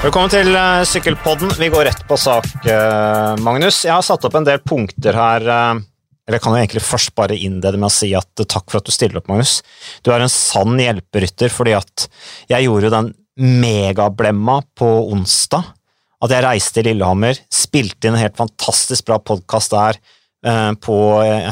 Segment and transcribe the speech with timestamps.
[0.00, 1.50] Velkommen til uh, Sykkelpodden.
[1.60, 3.82] Vi går rett på sak, uh, Magnus.
[3.84, 5.44] Jeg har satt opp en del punkter her.
[5.44, 5.82] Uh,
[6.24, 8.88] eller jeg kan jo egentlig først bare innlede med å si at takk for at
[8.88, 9.58] du stiller opp, Magnus.
[10.00, 12.06] Du er en sann hjelperytter, fordi at
[12.48, 13.12] jeg gjorde jo den
[13.60, 15.68] megablemma på onsdag.
[16.24, 20.00] At jeg reiste til Lillehammer, spilte inn en helt fantastisk bra podkast der
[20.80, 20.96] på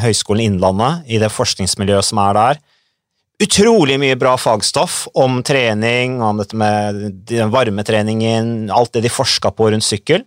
[0.00, 2.64] Høgskolen Innlandet, i det forskningsmiljøet som er der
[3.42, 9.70] utrolig mye bra fagstoff om trening, om dette med varmetreningen, alt det de forska på
[9.70, 10.24] rundt sykkel.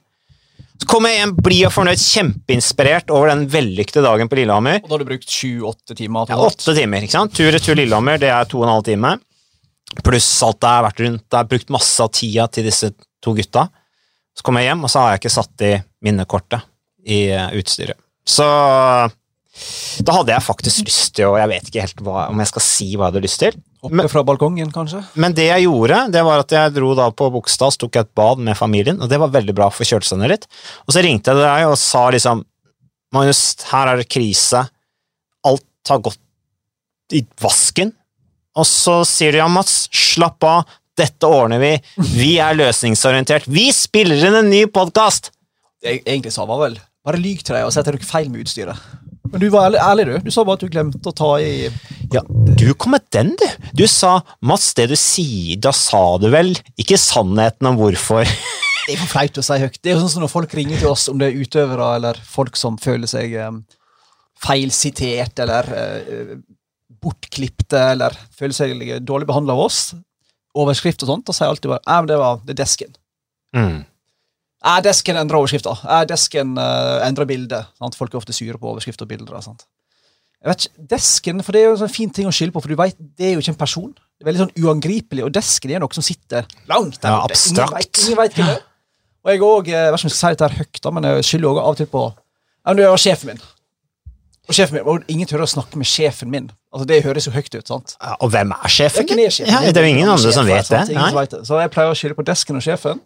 [0.82, 4.80] Så kom jeg hjem blid og fornøyd, kjempeinspirert over den vellykkede dagen på Lillehammer.
[4.82, 6.32] Og da har du brukt sju-åtte timer?
[6.32, 7.06] Ja, åtte timer.
[7.06, 7.36] ikke sant?
[7.38, 9.12] Tur-retur Lillehammer, det er to og en halv time.
[10.02, 11.28] Pluss alt det har vært rundt.
[11.28, 12.90] Jeg har brukt masse av tida til disse
[13.22, 13.68] to gutta.
[14.34, 15.72] Så kom jeg hjem, og så har jeg ikke satt i
[16.08, 16.66] minnekortet
[17.06, 17.22] i
[17.60, 18.00] utstyret.
[18.26, 18.48] Så
[20.06, 22.66] da hadde jeg faktisk lyst til, og jeg vet ikke helt hva, om jeg skal
[22.66, 23.58] si hva jeg hadde lyst til.
[23.82, 25.02] Oppe fra balkongen, kanskje?
[25.22, 28.42] Men det jeg gjorde, det var at jeg dro da på Bogstad, tok et bad
[28.46, 30.46] med familien, og det var veldig bra for kjølelsene litt.
[30.86, 32.46] Og så ringte jeg deg og sa liksom
[33.12, 34.62] Magnus, her er det krise.
[35.44, 36.22] Alt har gått
[37.12, 37.92] i vasken.
[38.56, 41.74] Og så sier du ja, Mats, slapp av, dette ordner vi.
[42.16, 43.48] Vi er løsningsorientert.
[43.52, 45.32] Vi spiller inn en ny podkast!
[45.82, 48.30] Jeg egentlig sa, var vel bare lyg til deg og si at det er feil
[48.30, 48.78] med utstyret.
[49.32, 50.16] Men du var ærlig, ærlig, du.
[50.28, 51.70] Du sa bare at du glemte å ta i
[52.12, 53.46] Ja, du kom med den, du.
[53.80, 56.52] Du sa Mats, det du sier, da sa du vel
[56.82, 58.28] ikke sannheten om hvorfor
[58.82, 59.78] Det er for flaut å si høyt.
[59.78, 62.18] Det er jo sånn som når folk ringer til oss, om det er utøvere eller
[62.26, 63.60] folk som føler seg um,
[64.42, 66.32] feilsitert eller uh,
[67.02, 69.80] bortklipte eller føler seg dårlig behandla av oss,
[70.58, 72.98] overskrift og sånt, da sier jeg alltid bare Nei, men det var det desken.
[73.56, 73.80] mm.
[74.62, 75.74] Er desken endrer overskrifta.
[75.90, 77.70] Er desken uh, endrer bildet.
[77.82, 77.98] Sant?
[77.98, 79.40] Folk er ofte sure på overskrift og bilder.
[79.42, 79.66] Sant?
[80.42, 82.64] Jeg vet ikke, Desken, for det er jo en sånn fin ting å skylde på,
[82.64, 83.92] for du vet, det er jo ikke en person.
[83.94, 88.02] Det er veldig sånn uangripelig, og desken er noe som sitter langt der ja, Abstrakt.
[88.02, 88.64] Ingen vet, hvem det er.
[89.22, 91.28] Og jeg òg, jeg vet ikke om jeg skal si dette høyt, da, men jeg
[91.30, 93.44] skylder òg av og til på ja, Du er sjefen min.
[94.50, 96.50] Og sjefen min, og ingen tør å snakke med sjefen min.
[96.74, 97.68] Altså, Det høres jo høyt ut.
[97.70, 97.96] sant?
[98.02, 99.06] Ja, og hvem er sjefen?
[99.06, 99.54] Hvem er sjefen?
[99.54, 100.82] Ja, det er jo ingen andre som vet det.
[100.90, 101.44] Ingen vet det.
[101.46, 103.02] Så jeg pleier å skylde på desken og sjefen.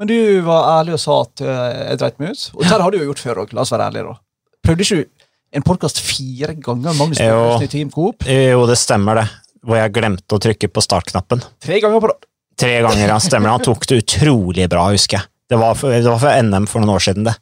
[0.00, 0.16] Men du
[0.46, 1.50] var ærlig og sa at uh,
[1.90, 2.44] jeg dreit meg ut.
[2.56, 4.16] Og dette har du jo gjort før òg, la oss være ærlige, da.
[4.64, 5.24] Prøvde ikke du
[5.54, 6.96] en podkast fire ganger?
[6.98, 8.26] Magnus jo, i Team Coop?
[8.26, 9.26] jo, det stemmer, det.
[9.64, 11.44] Hvor jeg glemte å trykke på startknappen.
[11.62, 12.26] Tre ganger på rad.
[12.58, 13.18] Tre ganger, ja.
[13.22, 13.54] Stemmer det.
[13.54, 15.30] Han tok det utrolig bra, husker jeg.
[15.50, 17.36] Det var, for, det var for NM for noen år siden, det.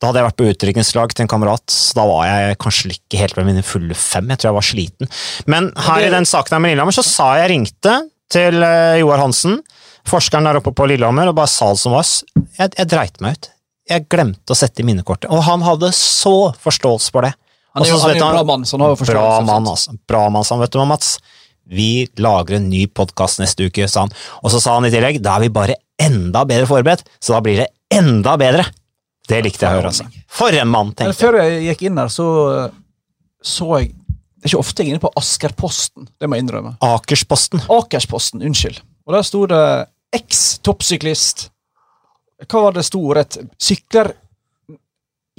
[0.00, 3.20] Da hadde jeg vært på utdrikningslag til en kamerat, så da var jeg kanskje ikke
[3.20, 4.32] helt ved mine fulle fem.
[4.32, 5.12] Jeg tror jeg var sliten.
[5.52, 7.94] Men her i den saken her med Lillehammer, så sa jeg ringte
[8.32, 9.60] til uh, Joar Hansen
[10.08, 12.08] forskeren der oppe på Lillehammer og bare sa det som var.
[12.58, 13.50] Jeg, jeg dreit meg ut.
[13.90, 15.30] Jeg glemte å sette i minnekortet.
[15.34, 17.32] Og han hadde så forståelse for det.
[17.72, 19.22] Han er jo, han er en bra mann, så han har jo forståelse.
[19.22, 19.94] Bra mann, altså.
[20.08, 20.62] Bra mann, sa han.
[20.64, 21.14] Vet du hva, Mats?
[21.72, 21.88] Vi
[22.20, 24.12] lager en ny podkast neste uke, sa han.
[24.42, 27.40] Og så sa han i tillegg da er vi bare enda bedre forberedt, så da
[27.44, 28.66] blir det enda bedre.
[29.30, 30.22] Det likte jeg å høre, altså.
[30.32, 31.20] For en mann, tenkte jeg.
[31.22, 32.28] Før jeg gikk inn der, så
[33.42, 33.92] så jeg
[34.42, 36.72] Det er ikke ofte jeg er inne på Askerposten, det må jeg innrømme.
[36.82, 37.60] Akersposten.
[37.70, 38.80] Akersposten, unnskyld.
[39.06, 39.60] Og der sto det
[40.12, 41.48] eks-toppsyklist
[42.48, 43.38] Hva var det sto rett?
[43.60, 44.12] Sykler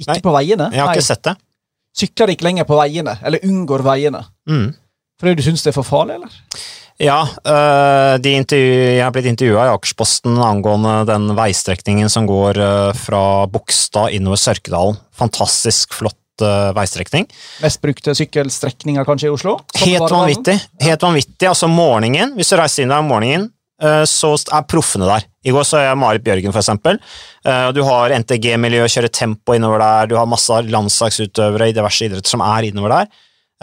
[0.00, 0.70] ikke Nei, på veiene?
[0.74, 0.96] Jeg har Nei.
[0.98, 1.34] ikke sett det.
[1.94, 4.24] Sykler ikke lenger på veiene, eller unngår veiene.
[4.50, 4.72] Mm.
[5.20, 6.64] Fordi du syns det er for farlig, eller?
[7.02, 13.22] Ja, øh, jeg har blitt intervjua i Akersposten angående den veistrekningen som går øh, fra
[13.50, 14.98] Bogstad innover Sørkedalen.
[15.14, 17.26] Fantastisk flott øh, veistrekning.
[17.62, 19.60] Mest brukte sykkelstrekninger kanskje i Oslo?
[19.82, 20.58] Helt vanvittig.
[20.82, 21.50] Helt vanvittig.
[21.50, 23.53] Altså morgenen, hvis du reiser inn der om morgenen, Eh,
[24.06, 25.24] så er proffene der.
[25.44, 26.98] I går så er jeg Marit Bjørgen, eksempel.
[27.44, 32.32] Eh, du har NTG-miljø, kjører tempo innover der, du har masse landslagsutøvere i diverse idretter
[32.32, 33.10] som er innover der.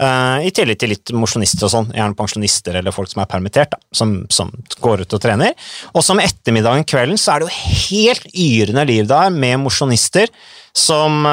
[0.02, 3.74] Eh, I tillegg til litt mosjonister og sånn, gjerne pensjonister eller folk som er permittert,
[3.74, 4.52] da, som, som,
[4.84, 5.56] går ut og trener.
[5.90, 10.30] Og som ettermiddagen, kvelden, så er det jo helt yrende liv der med mosjonister
[10.72, 11.26] som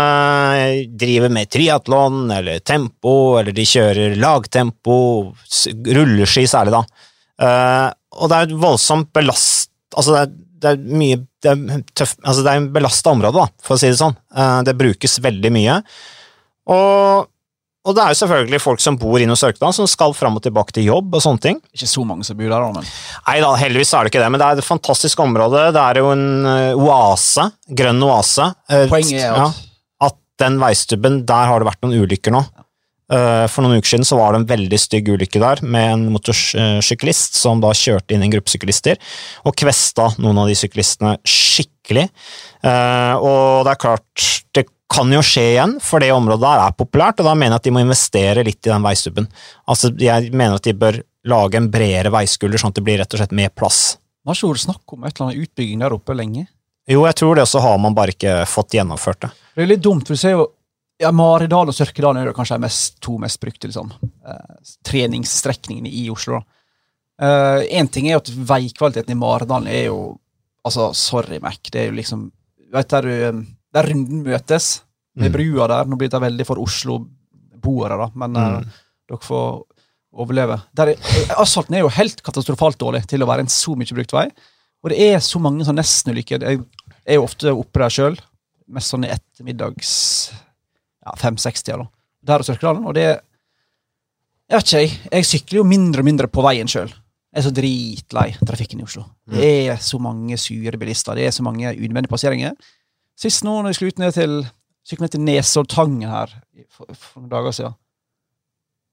[1.00, 4.98] driver med triatlon eller tempo, eller de kjører lagtempo,
[5.96, 7.09] rulleski særlig, da.
[7.40, 7.90] Uh,
[8.20, 9.72] og det er et voldsomt belast...
[9.96, 13.40] Altså, det er, det er mye det er, tøff, altså det er en belasta område,
[13.40, 14.16] da, for å si det sånn.
[14.36, 15.78] Uh, det brukes veldig mye.
[16.70, 17.30] Og,
[17.88, 20.44] og, det er jo selvfølgelig folk som bor inne hos Sørkedal, som skal fram og
[20.46, 21.62] tilbake til jobb og sånne ting.
[21.76, 22.86] Ikke så mange som bor der, men
[23.30, 25.70] Nei da, heldigvis er det ikke det, men det er et fantastisk område.
[25.76, 27.50] Det er jo en uh, oase.
[27.82, 28.52] Grønn oase.
[28.92, 32.44] Poenget er at, ja, at den veistubben, der har det vært noen ulykker nå.
[32.44, 32.69] Eh,
[33.10, 37.40] for noen uker siden så var det en veldig stygg ulykke der med en motorsyklist
[37.40, 39.00] som da kjørte inn en gruppe syklister
[39.48, 42.08] og kvesta noen av de syklistene skikkelig.
[42.64, 46.78] Eh, og det er klart, det kan jo skje igjen, for det området der er
[46.78, 49.30] populært, og da mener jeg at de må investere litt i den veistubben.
[49.70, 53.14] Altså, jeg mener at de bør lage en bredere veiskulder, sånn at det blir rett
[53.14, 53.98] og slett mer plass.
[54.28, 56.48] Har ikke vært snakk om et eller annet utbygging der oppe lenge?
[56.90, 59.30] Jo, jeg tror det, og så har man bare ikke fått gjennomført det.
[59.54, 60.48] Det er litt dumt, for du ser jo
[61.00, 63.92] ja, Maridal og Sørkedalen er kanskje de mest, to mest brukte liksom,
[64.28, 64.56] eh,
[64.88, 66.42] treningsstrekningene i Oslo.
[67.20, 70.20] Én ting er jo at veikvaliteten i Maridalen er jo
[70.66, 71.58] Altså, sorry, Mac.
[71.72, 72.26] Det er jo liksom
[72.74, 74.82] vet Der, du, der runden møtes,
[75.16, 75.34] med Mm.
[75.34, 78.66] brua der Nå blir det veldig for Oslo-boere, da, men eh, Mm.
[79.10, 79.64] dere får
[80.14, 80.62] overleve.
[80.76, 80.96] Der er,
[81.40, 84.30] asfalten er jo helt katastrofalt dårlig til å være en så mye brukt vei.
[84.84, 86.42] Og det er så mange sånn nestenulykker.
[86.44, 86.60] Jeg
[87.08, 88.20] er jo ofte oppe der sjøl,
[88.68, 90.32] mest sånn i ettermiddags
[91.10, 91.82] ja, fem-seks-tida.
[91.82, 91.90] da.
[92.30, 92.86] Der og Sørkedalen.
[92.86, 93.08] Og det
[94.50, 95.00] Jeg vet ikke, jeg.
[95.12, 96.90] Jeg sykler jo mindre og mindre på veien sjøl.
[96.90, 99.04] Jeg er så dritlei trafikken i Oslo.
[99.30, 101.14] Det er så mange sure bilister.
[101.14, 102.56] Det er så mange unødvendige passeringer.
[103.20, 104.40] Sist nå, når jeg skulle ut ned til
[104.90, 106.34] sykle ned til Nesoddtangen her
[106.74, 107.76] for, for noen dager siden.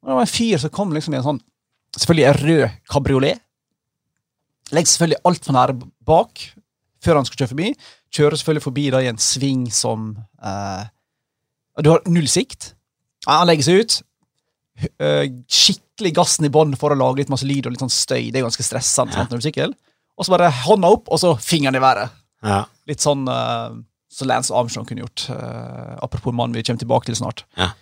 [0.02, 1.40] Og det var en fyr som kom liksom i en sånn
[1.96, 3.42] selvfølgelig en rød kabriolet.
[4.74, 6.44] Legger selvfølgelig altfor nære bak
[7.04, 7.70] før han skal kjøre forbi.
[8.12, 10.10] Kjører selvfølgelig forbi da i en sving som
[10.42, 10.84] eh,
[11.82, 12.72] Du har null sikt.
[13.26, 13.96] Han legger seg ut.
[15.00, 18.30] Eh, skikkelig gassen i bånn for å lage litt masse lyd og litt sånn støy.
[18.30, 19.26] Det er ganske stressende Ja.
[19.30, 19.74] når du sykler.
[20.16, 22.12] Og så bare hånda opp, og så fingeren i været.
[22.44, 22.64] Ja.
[22.88, 23.74] Litt sånn uh,
[24.08, 25.26] som Lance Armstrong kunne gjort.
[25.28, 27.44] Uh, apropos mannen vi kommer tilbake til snart.
[27.56, 27.72] Ja.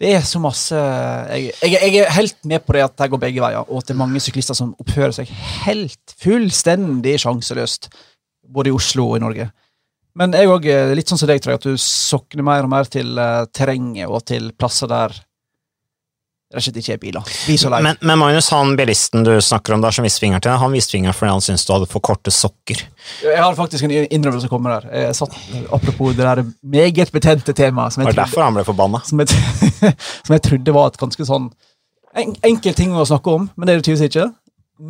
[0.00, 3.20] Det er så masse jeg, jeg, jeg er helt med på det at det går
[3.22, 5.28] begge veier, og at det er mange syklister som oppfører seg
[5.66, 7.90] helt fullstendig sjanseløst,
[8.48, 9.46] både i Oslo og i Norge.
[10.18, 10.66] Men jeg òg,
[10.96, 14.10] litt sånn som deg, tror jeg, at du sokner mer og mer til uh, terrenget
[14.10, 15.14] og til plasser der
[16.52, 17.28] det rett og slett ikke er biler.
[17.80, 20.74] Men, men Magnus, han bilisten du snakker om der som viste fingeren til deg, han
[20.76, 22.82] viste fingeren fordi han syntes du hadde for korte sokker.
[23.24, 24.90] Jeg har faktisk en innrømmelse som kommer der.
[25.06, 25.38] Jeg satt,
[25.72, 28.28] apropos det der meget betente temaet som jeg var trodde
[29.08, 29.32] som jeg,
[30.26, 31.48] som jeg trodde var et ganske sånn
[32.20, 34.28] en, enkel ting å snakke om, men det er det tydeligvis ikke.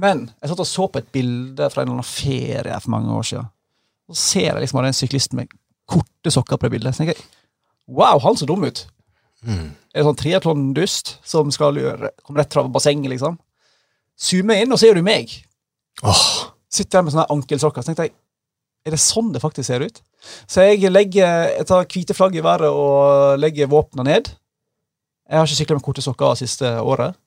[0.03, 3.15] Men jeg satt og så på et bilde fra en eller annen ferie for mange
[3.21, 3.51] år siden.
[4.11, 5.53] Så ser jeg liksom at det er en syklist med
[5.91, 6.97] korte sokker på det bildet.
[6.97, 7.29] Så tenker jeg
[7.93, 8.85] wow, han så dum ut.
[9.43, 9.73] Mm.
[9.93, 13.39] Det sånn triatlon-dust som skal gjøre, komme rett fra bassenget, liksom?
[14.23, 15.33] Zoomer inn, og så er du meg.
[16.07, 16.27] Åh,
[16.73, 17.85] Sitter der med sånne ankelsokker.
[17.85, 18.15] Så tenkte jeg,
[18.87, 19.99] er det sånn det faktisk ser ut?
[20.51, 24.31] Så jeg legger, jeg tar hvite flagg i været og legger våpnene ned.
[25.29, 27.19] Jeg har ikke sykla med korte sokker siste året.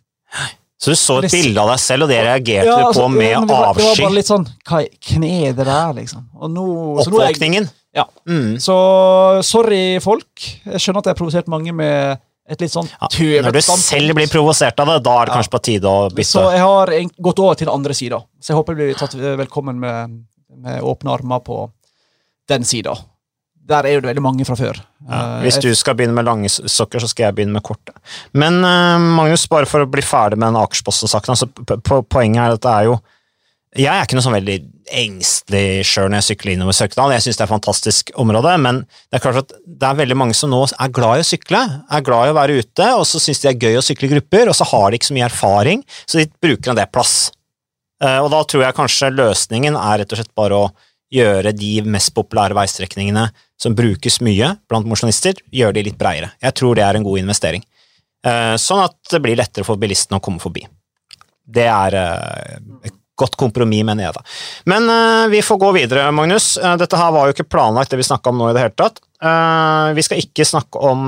[0.82, 3.12] Så du så et bilde av deg selv, og det reagerte Ja, du altså, på
[3.14, 6.26] med ja, det var, Det var bare litt sånn Hva er det der, liksom?
[6.36, 6.66] Og nå,
[7.24, 8.04] er jeg, Ja.
[8.28, 8.58] Mm.
[8.60, 8.76] så
[9.48, 10.28] sorry, folk.
[10.66, 13.88] Jeg skjønner at jeg har provosert mange med et litt sånn Ja, når du standpunkt.
[13.88, 16.92] selv blir provosert av det, da er det kanskje på tide å Så jeg har
[17.24, 18.20] gått over til den andre sida.
[18.44, 20.20] Så jeg håper jeg blir tatt velkommen med,
[20.60, 21.64] med åpne armer på
[22.52, 22.98] den sida.
[23.66, 24.78] Der er jo det veldig mange fra før.
[25.10, 27.94] Ja, Eh, hvis du skal begynne med lange sokker, så skal jeg begynne med korte.
[28.34, 31.34] Men eh, Magnus, bare for å bli ferdig med den Akersposten-saken.
[31.34, 32.96] Altså, po- po- poenget er at det er jo
[33.76, 34.54] Jeg er ikke noe sånn veldig
[34.96, 37.12] engstelig sjøl når jeg sykler innover Sørkedal.
[37.16, 38.78] Jeg syns det er et fantastisk område, men
[39.12, 41.62] det er klart at det er veldig mange som nå er glad i å sykle.
[41.92, 44.08] Er glad i å være ute, og så syns de det er gøy å sykle
[44.08, 46.88] i grupper, og så har de ikke så mye erfaring, så de bruker en del
[46.94, 47.16] plass.
[48.02, 50.72] Eh, Og da tror jeg kanskje løsningen er rett og slett bare å
[51.14, 53.28] gjøre de mest populære veistrekningene
[53.62, 56.34] som brukes mye blant mosjonister, gjør de litt breiere.
[56.44, 57.64] Jeg tror det er en god investering.
[58.26, 60.66] Eh, Sånn at det blir lettere for bilistene å komme forbi.
[61.46, 64.24] Det er eh, et godt kompromiss, mener jeg da.
[64.72, 66.56] Men uh, vi får gå videre, Magnus.
[66.62, 68.76] Uh, Dette her var jo ikke planlagt, det vi snakka om nå i det hele
[68.78, 69.02] tatt.
[69.24, 71.08] Uh, vi skal ikke snakke om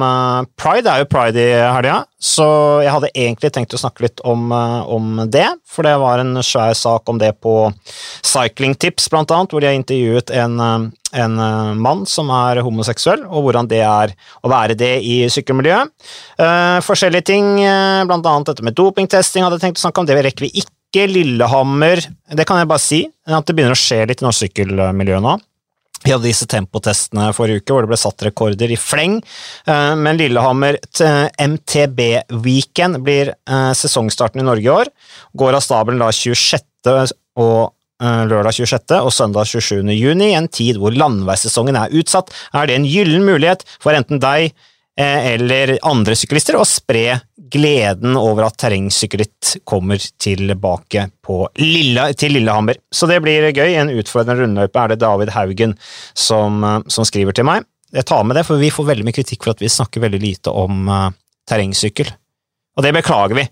[0.58, 2.46] pride, det er jo pride i helga, så
[2.82, 6.72] jeg hadde egentlig tenkt å snakke litt om, om det, for det var en svær
[6.80, 7.68] sak om det på
[8.26, 10.56] Cycling Tips, blant annet, hvor de har intervjuet en,
[11.20, 11.36] en
[11.84, 15.92] mann som er homoseksuell, og hvordan det er å være det i sykkelmiljøet.
[16.88, 17.54] Forskjellige ting,
[18.08, 20.77] blant annet dette med dopingtesting hadde jeg tenkt å snakke om, det rekker vi ikke.
[20.96, 22.00] Lillehammer,
[22.32, 25.36] det kan jeg bare si, at det begynner å skje litt i norsk sykkelmiljø nå.
[26.04, 29.18] Vi hadde disse tempotestene forrige uke hvor det ble satt rekorder i fleng,
[29.68, 34.92] eh, men Lillehammer til MTB-weekend blir eh, sesongstarten i Norge i år.
[35.38, 36.64] Går av stabelen da 26.
[37.42, 38.96] og eh, lørdag 26.
[39.02, 39.82] og søndag 27.
[39.98, 44.22] juni, i en tid hvor landeveissesongen er utsatt, er det en gyllen mulighet for enten
[44.24, 44.54] deg
[44.98, 47.20] eller andre syklister og spre
[47.52, 51.08] gleden over at terrengsykkelritt kommer tilbake
[51.62, 52.80] Lille, til Lillehammer.
[52.92, 53.76] Så det blir gøy.
[53.78, 55.76] En utfordrende rundløype er det David Haugen
[56.14, 57.68] som, eh, som skriver til meg.
[57.96, 60.20] Jeg tar med det, for vi får veldig mye kritikk for at vi snakker veldig
[60.20, 61.14] lite om uh,
[61.48, 62.10] terrengsykkel.
[62.76, 63.46] Og det beklager vi.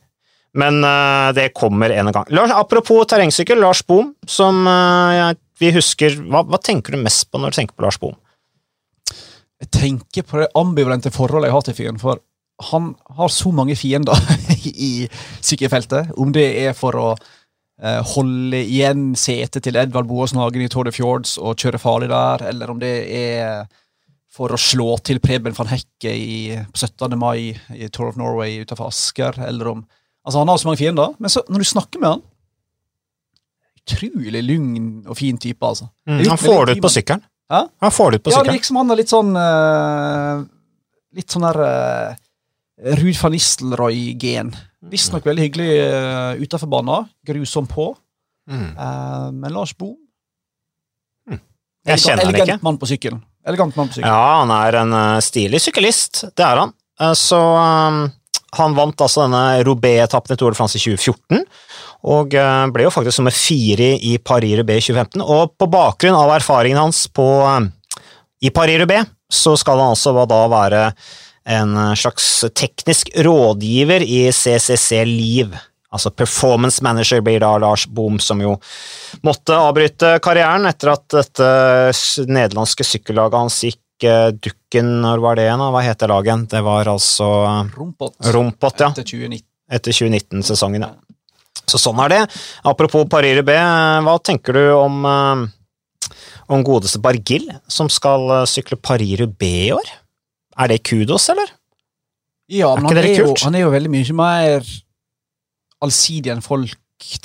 [0.59, 2.27] Men uh, det kommer en gang.
[2.35, 5.31] Lars, apropos terrengsykkel, Lars Bohm, som uh,
[5.63, 8.19] vi husker hva, hva tenker du mest på når du tenker på Lars Bohm?
[9.63, 12.21] Jeg tenker på det ambivalente forholdet jeg har til fyren, for
[12.71, 14.19] han har så mange fiender
[14.89, 15.07] i
[15.43, 16.13] sykkelfeltet.
[16.17, 20.87] Om det er for å eh, holde igjen setet til Edvard Boasen Hagen i Tour
[20.87, 23.65] de Fjords og kjøre farlig der, eller om det er
[24.35, 26.39] for å slå til Preben van Hekke i,
[26.71, 27.15] på 17.
[27.19, 29.85] mai i Tour of Norway utenfor Asker, eller om
[30.25, 32.21] Altså, han har så mange fiender, men så, når du snakker med han
[33.85, 35.85] Utrolig lugn og fin type, altså.
[36.09, 37.21] Mm, han får det ut på sykkelen.
[37.51, 37.59] Hæ?
[37.85, 38.55] Han får det ut på Ja, det sykkelen.
[38.57, 40.45] virker som han er litt sånn uh,
[41.15, 42.15] Litt sånn der uh,
[42.99, 44.49] Ruud van Nistelrooy-gen.
[44.91, 47.05] Visstnok veldig hyggelig uh, utafor banen.
[47.25, 47.91] Grusom på.
[48.51, 48.65] Mm.
[48.75, 49.95] Uh, men Lars Bohm
[51.85, 52.63] Jeg kjenner Elegant ikke.
[52.65, 53.21] mann på sykkelen.
[53.45, 54.09] Elegant mann på sykkelen.
[54.11, 56.71] Ja, han er en uh, stilig syklist, det er han.
[56.97, 57.97] Eh, så um,
[58.57, 61.43] han vant altså denne Robé-etappen i Tour de France i 2014,
[62.05, 65.23] og eh, ble jo faktisk nummer fire i Paris-Roubaix i 2015.
[65.25, 68.03] Og på bakgrunn av erfaringen hans på, eh,
[68.45, 70.81] i Paris-Roubaix, så skal han altså da være
[71.55, 75.55] en eh, slags teknisk rådgiver i CCC Liv.
[75.95, 78.57] Altså Performance Manager blir da Lars Boom, som jo
[79.25, 81.47] måtte avbryte karrieren etter at dette
[82.27, 83.81] nederlandske sykkellaget hans gikk
[84.43, 85.61] dukken Når var det igjen?
[85.71, 86.49] Hva heter laget?
[86.51, 87.29] Det var altså
[88.35, 88.75] Rumpot.
[88.83, 88.89] Ja.
[88.91, 89.45] Etter 2019.
[89.71, 91.04] Etter 2019-sesongen, ja.
[91.65, 92.21] Så sånn er det.
[92.67, 96.09] Apropos Paris-Roubaix, eh, hva tenker du om, eh,
[96.53, 99.93] om godeste Bargill, som skal eh, sykle Paris-Roubaix i år?
[100.57, 101.49] Er det kudos, eller?
[102.47, 104.67] Ja, Er men ikke han er, jo, han er jo veldig mye mer
[105.83, 106.75] allsidig enn folk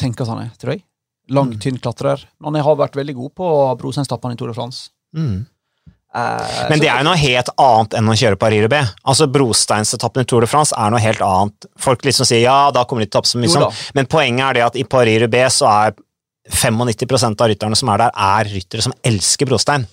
[0.00, 0.84] tenker at han er, tror jeg.
[1.30, 1.60] Lang, Mm.
[1.60, 2.24] tynn klatrer.
[2.40, 4.90] Men han har vært veldig god på brosteinstappene i Tour de France.
[5.14, 5.46] Mm.
[6.10, 8.94] Eh, Men det er jo noe helt annet enn å kjøre Paris-Roubaix.
[9.06, 11.68] Altså, Brosteinsetappen i Tour de France er noe helt annet.
[11.78, 14.46] Folk liksom sier ja, da kommer de til å tape så mye, Jo men poenget
[14.48, 15.94] er det at i Paris-Roubaix så er
[16.50, 19.86] 95% av rytterne som er der, er ryttere som elsker brostein.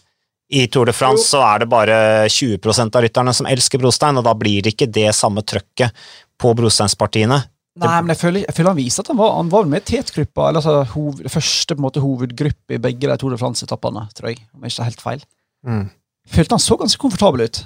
[0.47, 1.97] I Tour de France så er det bare
[2.31, 5.91] 20% av rytterne som elsker brostein, og da blir det ikke det samme trøkket
[6.39, 7.41] på brosteinspartiene.
[7.77, 9.89] Nei, men jeg føler, jeg føler han viser at han var, han var med i
[9.91, 14.07] tetgruppa, eller altså hoved, første på en måte, hovedgruppe i begge de Tour de France-etappene,
[14.17, 14.39] tror jeg.
[14.55, 15.25] Om jeg ikke er helt feil.
[16.27, 17.63] Følte han så ganske komfortabel ut.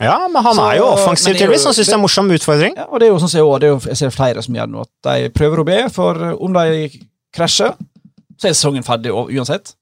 [0.00, 1.64] Ja, men han Så- er jo offensiv, det tydeligvis.
[1.64, 2.76] Han syns det er en morsom utfordring.
[2.76, 4.80] Ja, og det er jo sånn som jeg, det jeg ser flere som gjør nå,
[4.80, 6.88] at de prøver å be, for om de
[7.32, 7.74] krasjer,
[8.38, 9.74] så er sesongen ferdig uansett.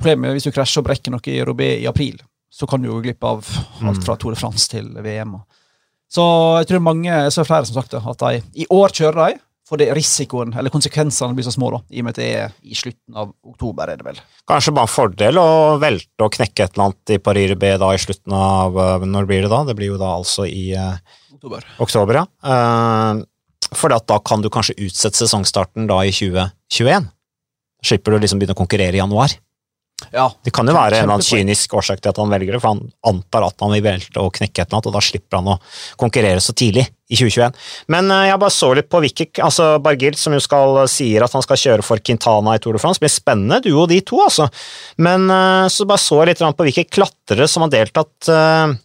[0.00, 2.18] Problemet er hvis du krasjer og brekker noe i Robé i april,
[2.50, 3.44] så kan du jo glippe av
[3.82, 5.36] alt fra Tour de France til VM.
[6.10, 6.22] Så
[6.58, 9.40] jeg tror mange, jeg ser flere som sagt det, at de i år kjører de,
[9.70, 12.54] for det risikoen, eller konsekvensene blir så små da, i og med at det er
[12.66, 14.18] i slutten av oktober, er det vel.
[14.50, 15.50] Kanskje bare fordel å
[15.82, 19.28] velte og knekke et eller annet i Paris B da i slutten av eh, Når
[19.30, 19.60] blir det da?
[19.68, 21.68] Det blir jo da altså i eh, Oktober.
[21.86, 22.26] oktober, ja.
[22.42, 23.22] Uh,
[23.78, 27.06] for da kan du kanskje utsette sesongstarten da i 2021.
[27.86, 29.38] Slipper du liksom begynne å konkurrere i januar.
[30.12, 32.60] Ja, Det kan jo være en eller annen kynisk årsak til at han velger det,
[32.62, 35.40] for han antar at han vil velte og knekke et eller annet, og da slipper
[35.40, 35.58] han å
[36.00, 37.58] konkurrere så tidlig i 2021.
[37.92, 41.34] Men eh, jeg bare så litt på Vikik, altså Bargilt som jo skal, sier at
[41.36, 43.00] han skal kjøre for Quintana i Tour de France.
[43.00, 44.48] Det blir spennende du og de to, altså.
[45.02, 48.78] Men eh, så bare så litt på hvilke klatrere som har deltatt eh,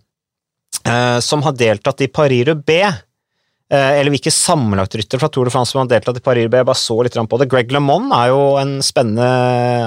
[0.90, 2.86] eh, som har deltatt i Paris-Roubaix.
[2.86, 3.02] Eh,
[3.72, 6.62] eller hvilke sammenlagtryttere fra Tour de France som har deltatt i Paris-Roubaix.
[6.62, 7.48] Jeg bare så litt på det.
[7.50, 9.26] Greg LeMond er jo en spennende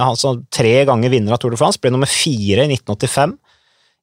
[0.03, 1.79] Han som tre ganger vinner av Tour de France.
[1.79, 3.37] Ble nummer fire i 1985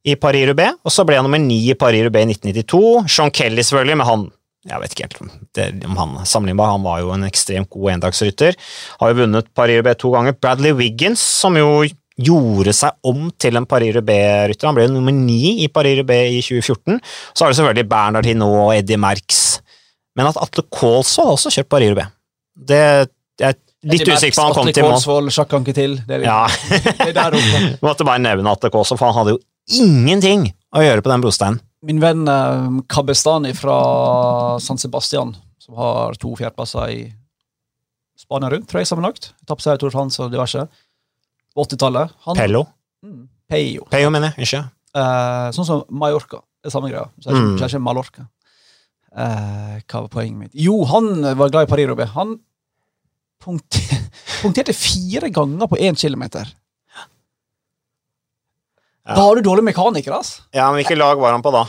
[0.06, 2.82] i Paris-Roubaix, og så ble han nummer ni i Paris-Roubaix i 1992.
[3.10, 4.26] Sean Kelly, selvfølgelig, men han
[4.66, 5.20] jeg vet ikke helt
[5.86, 8.56] om, han sammenlignbar, han var jo en ekstremt god endagsrytter.
[9.02, 10.38] Har jo vunnet Paris-Roubaix to ganger.
[10.42, 11.84] Bradley Wiggins, som jo
[12.16, 14.70] gjorde seg om til en Paris-Roubaix-rytter.
[14.70, 16.98] Han ble nummer ni i Paris-Roubaix i 2014.
[17.36, 19.44] Så har du selvfølgelig Bernard Hinault og Eddie Merckx.
[20.16, 22.12] Men at Atle Kaalsvold har også kjørt Paris-Roubaix.
[22.56, 22.80] Det
[23.42, 23.58] jeg er
[23.92, 24.78] litt usikker på han kom til.
[24.78, 25.28] til mål.
[25.28, 25.98] Atle han ikke til.
[26.08, 26.48] Det er, litt- Ja.
[27.04, 27.78] det er der.
[27.86, 29.42] Måtte bare nevne Atle Kaalsvold, for han hadde jo
[29.84, 31.60] ingenting å gjøre på den brosteinen.
[31.86, 33.76] Min venn eh, Kabestani fra
[34.64, 37.02] San Sebastian, som har to fjerdeplasser i
[38.18, 39.34] Spania rundt, tror jeg, sammenlagt.
[39.44, 40.64] Etappeseier i Tour de France og diverse.
[41.56, 42.16] På 80-tallet.
[42.26, 42.64] Han- Pello.
[43.04, 43.86] Mm, Peyo.
[43.92, 44.48] Peyo, mener jeg.
[44.48, 44.64] Ikke?
[44.96, 46.40] Eh, sånn som Mallorca.
[46.64, 47.10] Det er samme greia.
[47.20, 47.68] Så jeg ikke, mm.
[47.68, 48.26] ikke Mallorca.
[49.16, 50.52] Eh, hva var poenget mitt?
[50.60, 52.12] Jo, han var glad i Paris-Roubaix.
[52.18, 52.36] Han
[53.44, 54.04] punkter,
[54.42, 56.50] punkterte fire ganger på én kilometer.
[59.06, 59.14] Ja.
[59.16, 60.40] Da har du dårlig mekaniker, ass.
[60.56, 61.64] Ja, men hvilket lag var han på da?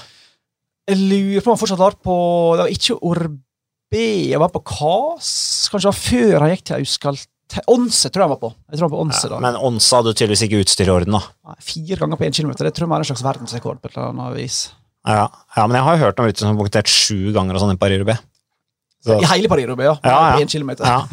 [0.86, 2.14] Jeg lurer på om han fortsatt var på
[2.54, 5.30] Det var ikke Orbe, han var på Kas.
[5.72, 8.50] Kanskje det var før han gikk til Auskalthe Onse tror jeg han var på.
[8.70, 11.18] Jeg tror han var på Onse Ja, men Onse hadde tydeligvis ikke utstyr i orden,
[11.18, 11.22] da.
[11.50, 12.66] Nei, Fire ganger på én kilometer.
[12.66, 13.82] Det tror jeg er en slags verdensrekord.
[13.82, 14.60] på et eller annet vis.
[15.06, 17.62] Ja, ja men jeg har jo hørt om ryttere som har punktert sju ganger og
[17.62, 18.16] sånn i Paris-Rubé.
[19.06, 19.96] Så- I hele Paris-Rubé, ja.
[20.02, 20.46] Ja, ja.
[20.46, 20.84] Kilometer.
[20.84, 21.06] Ja.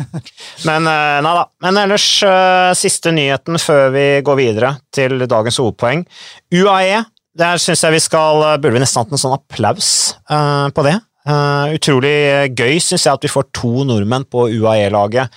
[0.66, 1.46] Men eh, nei da.
[1.62, 6.06] Men ellers, eh, siste nyheten før vi går videre til dagens hovedpoeng.
[6.54, 7.04] UAE,
[7.38, 9.90] der syns jeg vi skal eh, Burde vi nesten hatt en sånn applaus
[10.30, 10.98] uh, på det.
[11.24, 15.30] Uh, utrolig gøy, syns jeg, at vi får to nordmenn på UAE-laget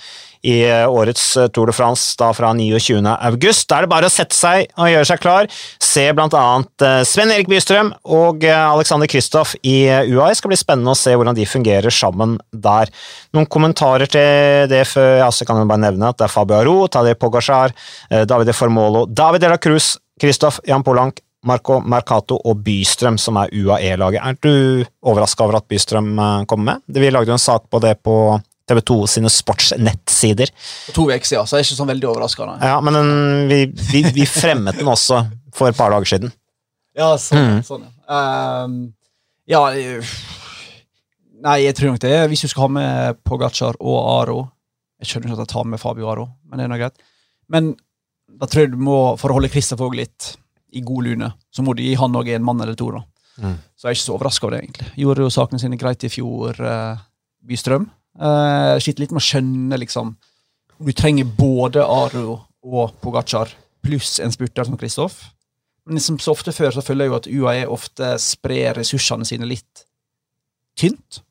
[0.45, 3.01] i eh, årets eh, Tour de France da fra 29.
[3.29, 3.67] august.
[3.69, 5.49] Da er det bare å sette seg og gjøre seg klar.
[5.83, 10.31] Se blant annet eh, Sven Erik Bystrøm og Alexander Kristoff i UAE.
[10.31, 12.91] Det skal bli spennende å se hvordan de fungerer sammen der.
[13.35, 16.59] Noen kommentarer til det før ja, så kan jeg bare nevne at det er Fabio
[16.59, 17.73] Aro, Tadej Pogacar,
[18.11, 23.37] eh, Davide Formolo, David de la Cruz, Kristoff, Jan Polank, Marco Mercato og Bystrøm, som
[23.39, 24.19] er UAE-laget.
[24.19, 26.15] Er du overraska over at Bystrøm
[26.49, 26.85] kommer med?
[26.97, 28.17] Vi lagde jo en sak på det på
[28.67, 30.51] TV 2 sine sportsnettsider.
[30.87, 32.57] For to uker siden, så er ikke sånn veldig overraskende.
[32.67, 33.11] Ja, men den,
[33.51, 33.59] vi,
[33.91, 35.21] vi, vi fremmet den også
[35.55, 36.33] for et par dager siden.
[36.97, 37.63] Ja, sånn, Mm.
[37.63, 37.91] sånn ja.
[38.17, 38.77] Ehm,
[39.47, 40.13] ja eh,
[41.37, 42.15] Nei, jeg tror nok det.
[42.31, 44.37] Hvis du skal ha med Pogacar og Aro
[44.97, 46.95] Jeg skjønner ikke at jeg tar med Fabio Aro, men det er nå greit.
[47.53, 47.67] Men
[48.27, 50.31] da tror jeg du må, for å holde Fogh litt
[50.73, 52.89] i god lune, så må du gi han òg en mann eller to.
[52.91, 53.03] da.
[53.37, 53.53] Mm.
[53.77, 54.87] Så jeg er ikke så overraska over det, egentlig.
[54.97, 56.97] Gjorde jo sakene sine greit i fjor, eh,
[57.45, 57.85] Bystrøm.
[58.17, 60.15] Uh, Sliter litt med å skjønne, liksom
[60.81, 63.51] Du trenger både Aro og Pogacar
[63.85, 65.21] pluss en spurter som Kristoff.
[65.87, 69.47] Men som så ofte før så føler jeg jo at UAE ofte sprer ressursene sine
[69.47, 69.85] litt
[70.77, 71.21] tynt.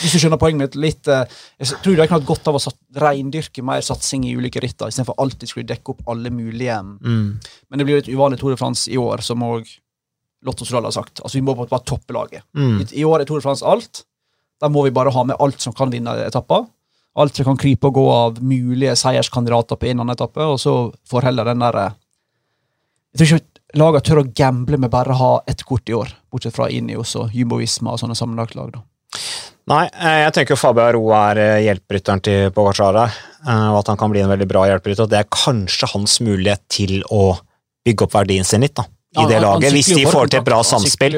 [0.00, 0.76] Hvis du skjønner poenget mitt.
[0.80, 1.24] litt, eh,
[1.58, 5.18] Jeg tror de kunne hatt godt av å reindyrke mer satsing i ulike ritter, istedenfor
[5.18, 7.40] alltid skulle dekke opp alle mulige Mm.
[7.68, 9.66] Men det blir et uvanlig Tour de France i år, som òg
[10.42, 11.20] Lotto Soral har sagt.
[11.20, 12.42] Altså Vi må bare toppe laget.
[12.54, 12.80] Mm.
[12.80, 14.04] I, I år er Tour de France alt.
[14.60, 16.66] Da må vi bare ha med alt som kan vinne etapper.
[17.20, 20.60] Alt som kan krype og gå av mulige seierskandidater på en eller annen etappe, og
[20.62, 20.74] så
[21.10, 21.88] får heller den derre
[23.10, 26.12] Jeg tror ikke lagene tør å gamble med bare å ha ett kort i år,
[26.30, 28.76] bortsett fra Ineos og Jumbo Visma og sånne sammenlagtlag.
[28.76, 28.84] da.
[29.70, 33.04] Nei, eh, jeg tenker Fabio Aro er eh, hjelperytteren til Pogacara,
[33.44, 35.10] eh, og at han kan bli en veldig bra hjelperytter.
[35.10, 37.36] Det er kanskje hans mulighet til å
[37.86, 38.86] bygge opp verdien sin litt, da,
[39.18, 41.16] i det laget, hvis de får til et bra samspill.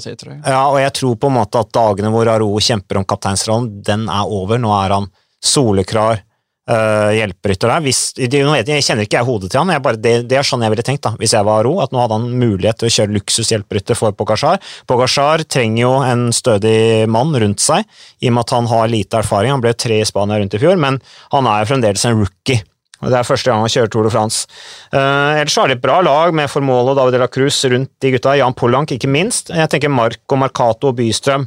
[0.00, 0.14] si.
[0.48, 4.06] Ja, og jeg tror på en måte at dagene hvor Aro kjemper om kapteinsrollen, den
[4.08, 4.56] er over.
[4.62, 5.10] Nå er han
[5.44, 6.22] soleklar
[6.70, 7.84] uh, hjelperytter der.
[7.84, 10.64] Hvis, vet jeg, kjenner ikke jeg hodet til han, jeg bare, det, det er sånn
[10.64, 12.94] jeg ville tenkt da, hvis jeg var Aro, at nå hadde han mulighet til å
[12.96, 14.62] kjøre luksushjelperytter for Pogacar.
[14.88, 17.84] Pogacar trenger jo en stødig mann rundt seg,
[18.24, 19.52] i og med at han har lite erfaring.
[19.52, 21.00] Han ble tre i Spania rundt i fjor, men
[21.34, 22.62] han er jo fremdeles en rookie.
[23.04, 24.48] Det er første gang han kjører Tour de France.
[24.90, 27.92] Uh, ellers har de et bra lag med Formolo og David de la Cruz rundt
[28.02, 28.34] de gutta.
[28.40, 29.52] Jan Pollank, ikke minst.
[29.54, 31.46] Jeg tenker Marco Marcato og Bystrøm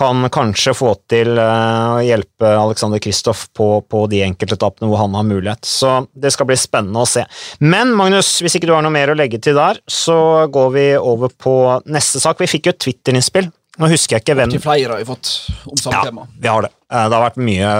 [0.00, 5.16] kan kanskje få til eh, å hjelpe Alexander Kristoff på, på de enkeltetappene hvor han
[5.18, 5.66] har mulighet.
[5.68, 7.26] Så det skal bli spennende å se.
[7.60, 10.86] Men Magnus, hvis ikke du har noe mer å legge til der, så går vi
[10.96, 11.54] over på
[11.92, 12.40] neste sak.
[12.40, 13.50] Vi fikk jo et Twitter-innspill.
[13.80, 15.28] Nå husker jeg ikke hvem Til flere har vi fått
[15.70, 16.24] om samme ja, tema.
[16.42, 16.72] vi har det.
[16.90, 17.74] Eh, Det har vært mye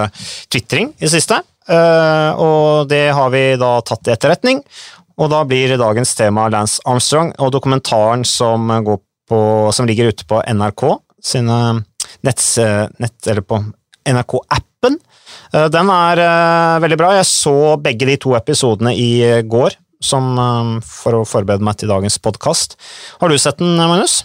[0.52, 4.62] tvitring i det siste, og det har vi da tatt i etterretning.
[5.20, 8.70] Og da blir dagens tema Lance Armstrong og dokumentaren som,
[9.28, 9.40] på,
[9.76, 10.86] som ligger ute på NRK
[11.22, 11.58] sine
[12.24, 12.54] netts,
[12.98, 13.60] nett, eller på
[14.08, 14.96] NRK-appen.
[15.52, 17.12] Eh, Den er eh, veldig bra.
[17.18, 21.80] Jeg så begge de to episodene i eh, går som, eh, for å forberede meg
[21.80, 22.78] til dagens podkast.
[23.20, 24.22] Har du sett den, Magnus?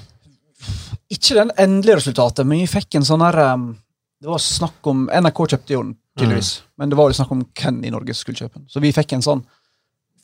[1.11, 5.41] Ikke den endelige resultatet, men vi fikk en sånn her Det var snakk om NRK
[5.51, 6.61] kjøpte jo den, tydeligvis.
[6.77, 8.67] Men det var jo snakk om hvem i Norge som skulle kjøpe den.
[8.71, 9.43] Så vi fikk en sånn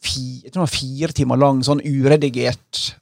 [0.02, 2.96] fi, det var fire timer lang, sånn uredigert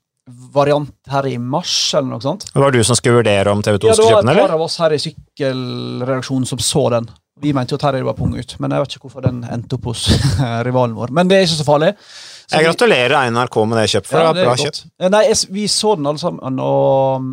[0.53, 2.43] variant her i mars, eller noe sånt.
[2.53, 4.43] Det var du som skulle vurdere om TV2 Ja, det skulle var kjøpe den, et
[4.47, 7.07] par av oss her i sykkelredaksjonen som så den.
[7.39, 9.77] Vi mente jo at Terje var pung ut, men jeg vet ikke hvorfor den endte
[9.77, 10.03] opp hos
[10.67, 11.13] rivalen vår.
[11.15, 11.93] Men det er ikke så farlig.
[12.49, 14.81] Så Jeg vi- gratulerer NRK med det kjøpet, for Ja, det var bra kjøpt.
[14.99, 17.29] Eh, Nei, jeg, vi så den alle sammen, og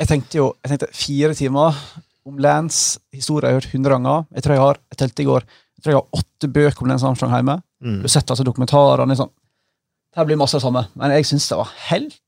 [0.00, 1.76] jeg tenkte jo jeg tenkte fire timer
[2.28, 4.24] om Lance historie jeg har hørt hundre ganger.
[4.36, 6.90] Jeg tror jeg har jeg telte i går, jeg tror jeg har åtte bøker om
[6.90, 7.60] Lance Armstrong hjemme.
[7.80, 8.00] Mm.
[8.00, 9.16] Du har sett altså dokumentarene.
[9.18, 9.32] Sånn.
[10.16, 12.18] Her blir masse det samme, men jeg syns det var helt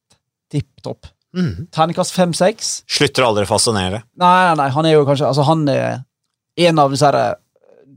[0.53, 1.11] tipp topp.
[1.37, 1.69] Mm.
[1.73, 2.73] Terningkast fem-seks.
[2.91, 4.03] Slutter aldri å fascinere.
[4.21, 6.03] Nei, nei, nei, han er jo kanskje altså Han er
[6.61, 7.39] en av disse her eh,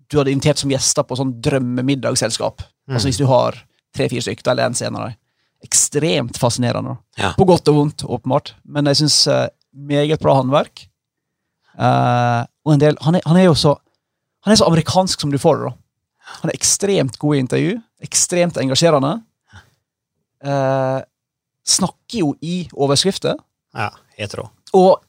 [0.08, 2.63] du hadde invitert som gjester på sånn drømmemiddagselskap.
[2.88, 2.95] Mm.
[2.95, 3.58] Altså Hvis du har
[3.95, 5.19] tre-fire stykker, eller en scene av dem.
[5.65, 6.97] Ekstremt fascinerende.
[7.19, 7.34] Ja.
[7.38, 8.53] På godt og vondt, åpenbart.
[8.69, 10.86] Men jeg syns uh, meget bra håndverk.
[11.76, 13.76] Eh, og en del han er, han er jo så
[14.46, 15.70] Han er så amerikansk som du får det.
[15.72, 15.74] da.
[16.44, 17.72] Han er ekstremt god i intervju.
[18.06, 19.16] Ekstremt engasjerende.
[20.46, 21.02] Uh,
[21.66, 23.40] snakker jo i overskrifter.
[23.74, 24.46] Ja, helt rå.
[24.78, 25.02] Og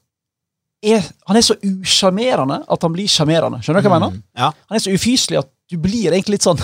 [0.80, 3.60] er, han er så usjarmerende at han blir sjarmerende.
[3.60, 4.16] Skjønner du hva jeg mener?
[4.16, 4.24] Mm.
[4.40, 4.50] Ja.
[4.70, 6.60] Han er så ufyselig at du blir egentlig litt sånn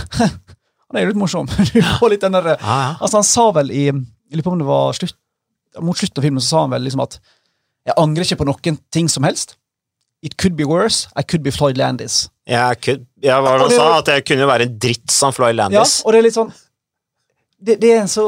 [0.92, 1.48] Han er jo litt morsom.
[1.72, 2.90] Du får litt den der, Ja, ja.
[3.00, 5.16] altså Han sa vel i Jeg lurer på om det var slutt,
[5.82, 7.20] mot slutten av filmen så sa han vel liksom at
[7.88, 9.56] jeg angrer ikke på noen ting som helst.
[10.22, 11.08] It could be worse.
[11.16, 12.28] I could be Floyd Landis.
[12.46, 15.98] Jeg, kun- jeg var sa at jeg kunne være en dritt som Floyd Landis.
[16.00, 16.52] Ja, og det er litt sånn
[17.62, 18.26] Det, det er en så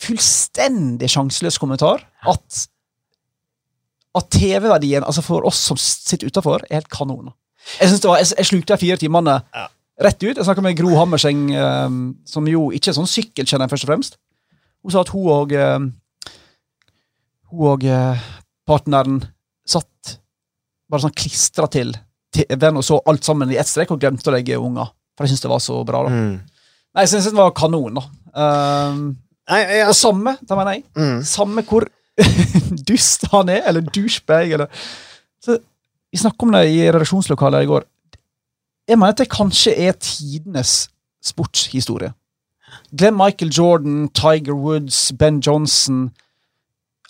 [0.00, 2.68] fullstendig sjanseløs kommentar at
[4.18, 7.28] at TV-verdien altså for oss som sitter utafor, er helt kanon.
[7.78, 9.66] Jeg, synes det var, jeg, jeg slukte de fire timene Ja.
[10.02, 10.36] rett ut.
[10.36, 14.16] Jeg snakka med Gro Hammerseng, um, som jo ikke er sånn sykkelkjenner, først og fremst.
[14.82, 15.90] Hun sa at hun og um,
[17.52, 18.16] hun og uh,
[18.66, 19.20] partneren
[19.68, 20.18] satt
[20.88, 21.94] bare sånn klistra til
[22.34, 24.90] til den og så alt sammen i ett strek og glemte å legge unger.
[25.16, 26.02] For jeg syns det var så bra.
[26.04, 26.12] da.
[26.12, 26.34] Mm.
[26.94, 28.02] Nei, jeg synes det var kanon, da.
[28.38, 29.00] Um,
[29.48, 30.84] Nei, jeg, og samme, da mener jeg.
[30.98, 31.22] mm.
[31.24, 31.86] Samme hvor
[32.88, 34.68] dust han er, eller douchebag, eller
[35.44, 35.58] så,
[36.12, 37.84] Vi snakket om det i redaksjonslokalet i går.
[38.88, 40.88] Jeg mener at det kanskje er tidenes
[41.24, 42.14] sportshistorie.
[42.96, 46.10] Glem Michael Jordan, Tiger Woods, Ben Johnson.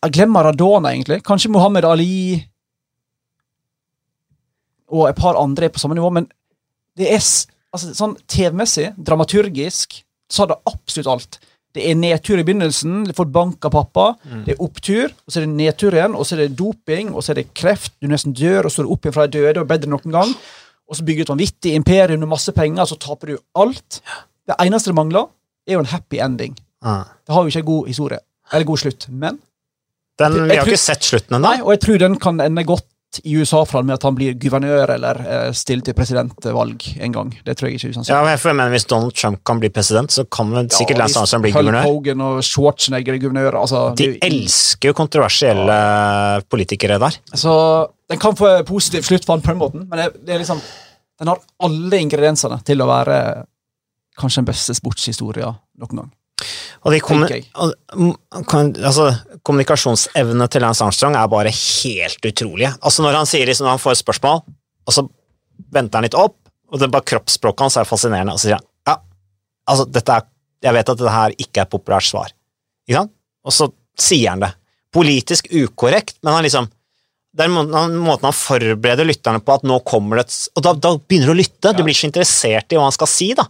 [0.03, 1.21] Glem Maradona, egentlig.
[1.27, 2.43] Kanskje Muhammed Ali.
[4.95, 6.29] Og et par andre er på samme nivå, men
[6.99, 11.39] det er altså, sånn TV-messig, dramaturgisk, så har det absolutt alt.
[11.77, 14.07] Det er nedtur i begynnelsen, du får bank av pappa.
[14.47, 17.23] Det er opptur, og så er det nedtur igjen, og så er det doping, og
[17.25, 19.43] så er det kreft, du nesten dør, og så er du opp igjen fra de
[19.43, 20.33] døde og bedre enn noen gang.
[20.89, 24.01] Og så bygger du et vanvittig imperium med masse penger, så taper du alt.
[24.49, 25.29] Det eneste det mangler,
[25.69, 26.57] er jo en happy ending.
[26.81, 27.05] Ah.
[27.27, 28.21] Det har jo ikke en god historie,
[28.53, 29.43] eller god slutt, men
[30.19, 31.53] Den, vi har ikke sett slutten ennå.
[31.63, 32.89] Og jeg tror den kan ende godt
[33.25, 37.31] i USA fra med at han blir guvernør eller eh, stiller til presidentvalg en gang.
[37.45, 40.51] Det tror jeg ikke er Ja, men Hvis Donald Trump kan bli president, så kan
[40.53, 41.89] vel sikkert Lance Armstrong bli guvernør.
[41.89, 43.61] Hogan og Schwarzenegger er guvernør.
[43.63, 45.79] Altså, De det er elsker jo kontroversielle
[46.51, 47.17] politikere der.
[47.35, 47.55] Så
[48.11, 50.61] den kan få en positiv slutt for han på den måten, men det, det liksom
[51.19, 53.19] den har alle ingrediensene til å være
[54.19, 56.13] kanskje den beste sportshistoria noen gang.
[56.87, 57.49] Og de kommu- Tenker jeg.
[57.55, 58.13] og, mm,
[58.87, 59.09] altså,
[59.43, 62.75] kommunikasjonsevne til Lance Armstrong er bare helt utrolige.
[62.83, 64.43] Altså Når han sier liksom, når han får et spørsmål,
[64.87, 65.09] og så
[65.75, 66.37] venter han litt opp,
[66.71, 68.97] og det er bare kroppsspråket hans er fascinerende, og så sier han ja,
[69.69, 70.27] altså dette er,
[70.63, 72.33] jeg vet at dette her ikke er et populært svar.
[72.89, 73.13] Ikke sant?
[73.45, 74.53] Og så sier han det.
[74.95, 76.69] Politisk ukorrekt, men han liksom
[77.39, 80.95] det er måten han forbereder lytterne på at nå kommer det et Og da, da
[80.97, 83.45] begynner du å lytte, du blir ikke interessert i hva han skal si, da.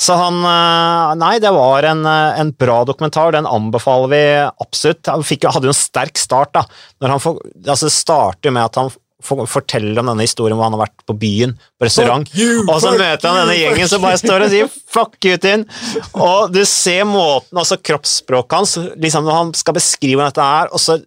[0.00, 4.22] Så han eh, Nei, det var en, eh, en bra dokumentar, den anbefaler vi
[4.64, 5.10] absolutt.
[5.12, 6.64] Han fikk, hadde jo en sterk start, da.
[7.02, 10.86] Når han får, altså starter med at han forteller om denne historien hvor han har
[10.86, 14.16] vært på byen, på restaurant, you, og så møter han denne you, gjengen som bare
[14.16, 15.66] står og sier 'fuck you' til.
[16.14, 20.80] Og du ser måten, altså kroppsspråket hans, liksom når han skal beskrive dette er, og
[20.80, 21.02] så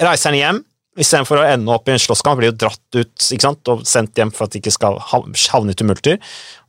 [0.00, 0.64] reiser han hjem.
[1.00, 3.72] Istedenfor å ende opp i en slåsskamp, blir jo dratt ut ikke sant?
[3.72, 6.20] og sendt hjem for at de ikke skal havne i tumulter.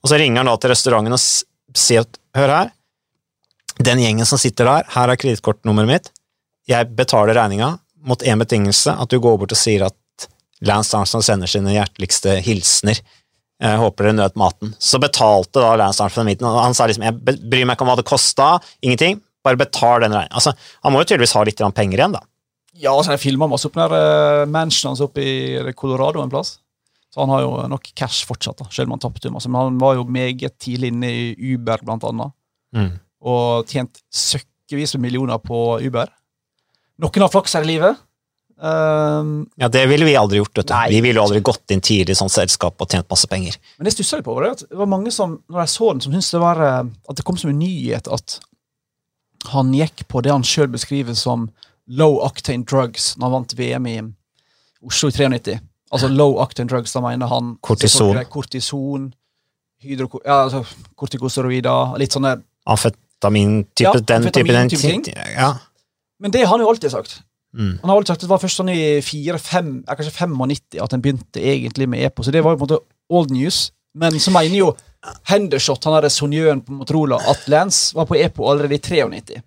[0.02, 1.22] Og så ringer han da til restauranten og
[1.78, 2.72] sier at hør her,
[3.82, 6.12] den gjengen som sitter der, her er kredittkortnummeret mitt,
[6.70, 7.74] jeg betaler regninga
[8.08, 10.28] mot én betingelse, at du går bort og sier at
[10.66, 13.02] Lance Armstrong sender sine hjerteligste hilsener.
[13.62, 14.74] Jeg håper dere nøt maten.
[14.82, 17.92] Så betalte da Lance Armstrong midten, og han sa liksom jeg bryr meg ikke om
[17.92, 18.52] hva det kosta,
[18.86, 20.38] ingenting, bare betal den regninga.
[20.38, 20.54] Altså,
[20.86, 22.24] han må jo tydeligvis ha litt penger igjen, da.
[22.80, 26.60] Ja, altså, jeg filma masse opp der uh, mansionen hans oppe i Colorado en plass.
[27.12, 29.50] Så han har jo nok cash fortsatt, da, selv om han tapte masse.
[29.52, 32.32] Men han var jo meget tidlig inne i Uber, blant annet,
[32.72, 32.94] Mm.
[33.28, 36.08] og tjent søkkevis med millioner på Uber.
[37.04, 37.98] Noen har flaks her i livet.
[38.62, 40.74] Um, Ja, det ville vi aldri gjort, vet du.
[40.74, 40.86] Nei.
[40.94, 43.58] Vi ville jo aldri gått inn tidlig i sånt selskap og tjent masse penger.
[43.78, 44.36] men det stussa litt på.
[44.38, 46.62] var det at Det var mange som, når jeg så den, som syntes det var
[46.62, 48.40] eh, at det kom som en nyhet at
[49.52, 51.50] han gikk på det han sjøl beskriver som
[51.92, 53.98] low octane drugs når han vant VM i
[54.88, 55.58] Oslo i 93.
[55.92, 58.16] Altså low octane drugs, da mener han Kortison.
[58.32, 59.10] Kortison,
[59.84, 60.64] hydro, ja, altså,
[60.96, 62.38] kortikosteroider, litt sånne
[62.70, 65.04] Amfetamin-type, Ja, den type den ting.
[65.34, 65.56] Ja.
[66.22, 67.22] Men det har han jo alltid sagt.
[67.58, 67.80] Mm.
[67.82, 70.94] Han har alltid sagt at Det var først sånn i 4-5, ja, kanskje 95 at
[70.96, 73.72] han begynte egentlig med EPO, så det var jo på en måte old news.
[73.98, 74.72] Men så mener jo
[75.28, 79.42] Hendershot, han derre sonjøen på Motorola, at Lance var på EPO allerede i 93.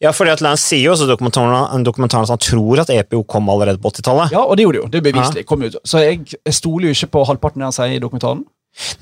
[0.00, 2.92] ja, fordi at Lance sier jo også dokumentaren, dokumentaren, en dokumentar at han tror at
[2.94, 4.32] EPO kom allerede på 80-tallet.
[4.32, 4.88] Ja, og det gjorde det jo.
[4.94, 5.44] Det er beviselig.
[5.48, 5.76] kom ut.
[5.84, 8.46] Så jeg, jeg stoler jo ikke på halvparten av det han sier i dokumentaren.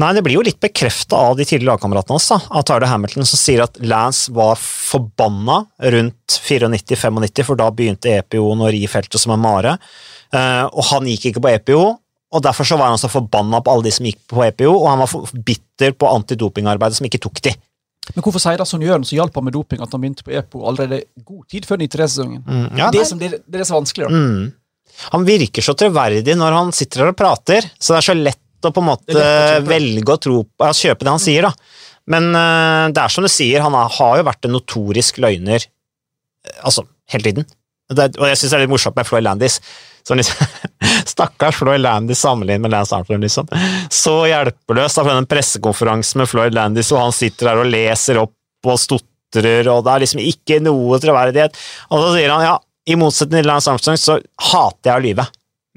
[0.01, 3.27] Nei, det blir jo litt bekrefta av de tidligere lagkameratene hans, da, av Tyler Hamilton,
[3.29, 5.61] som sier at Lance var forbanna
[5.95, 9.77] rundt 94-95, for da begynte EPO-en å ri feltet som en mare.
[10.33, 11.83] Eh, og han gikk ikke på EPO,
[12.29, 14.89] og derfor så var han så forbanna på alle de som gikk på EPO, og
[14.91, 17.55] han var bitter på antidopingarbeidet som ikke tok de.
[18.15, 21.03] Men hvorfor sier sonjøren som hjalp ham med doping, at han begynte på EPO allerede
[21.27, 22.43] god tid før 93-sesongen?
[22.47, 24.09] Mm, ja, det, det, det er det som er vanskelig.
[24.09, 24.23] da.
[24.23, 25.09] Mm.
[25.15, 28.67] Han virker så troverdig når han sitter her og prater, så det er så lett
[28.67, 31.47] å på en måte å velge å tro på, ja, kjøpe det han sier.
[31.47, 31.53] da.
[32.09, 36.59] Men uh, det er som du sier, han har jo vært en notorisk løgner eh,
[36.65, 37.49] altså, hele tiden.
[37.89, 39.61] Det, og jeg syns det er litt morsomt med Floyd Landis.
[40.09, 40.47] Som liksom,
[41.13, 43.51] Stakkars Floyd Landis sammenlignet med Lance Armstrong, liksom.
[43.93, 48.69] Så hjelpeløs av den pressekonferansen med Floyd Landis, og han sitter der og leser opp
[48.69, 51.61] og stotrer, og det er liksom ikke noe troverdighet.
[51.93, 52.57] Og så sier han ja,
[52.89, 54.17] i motsetning til Lance Armstrong så
[54.51, 55.29] hater jeg å lyve.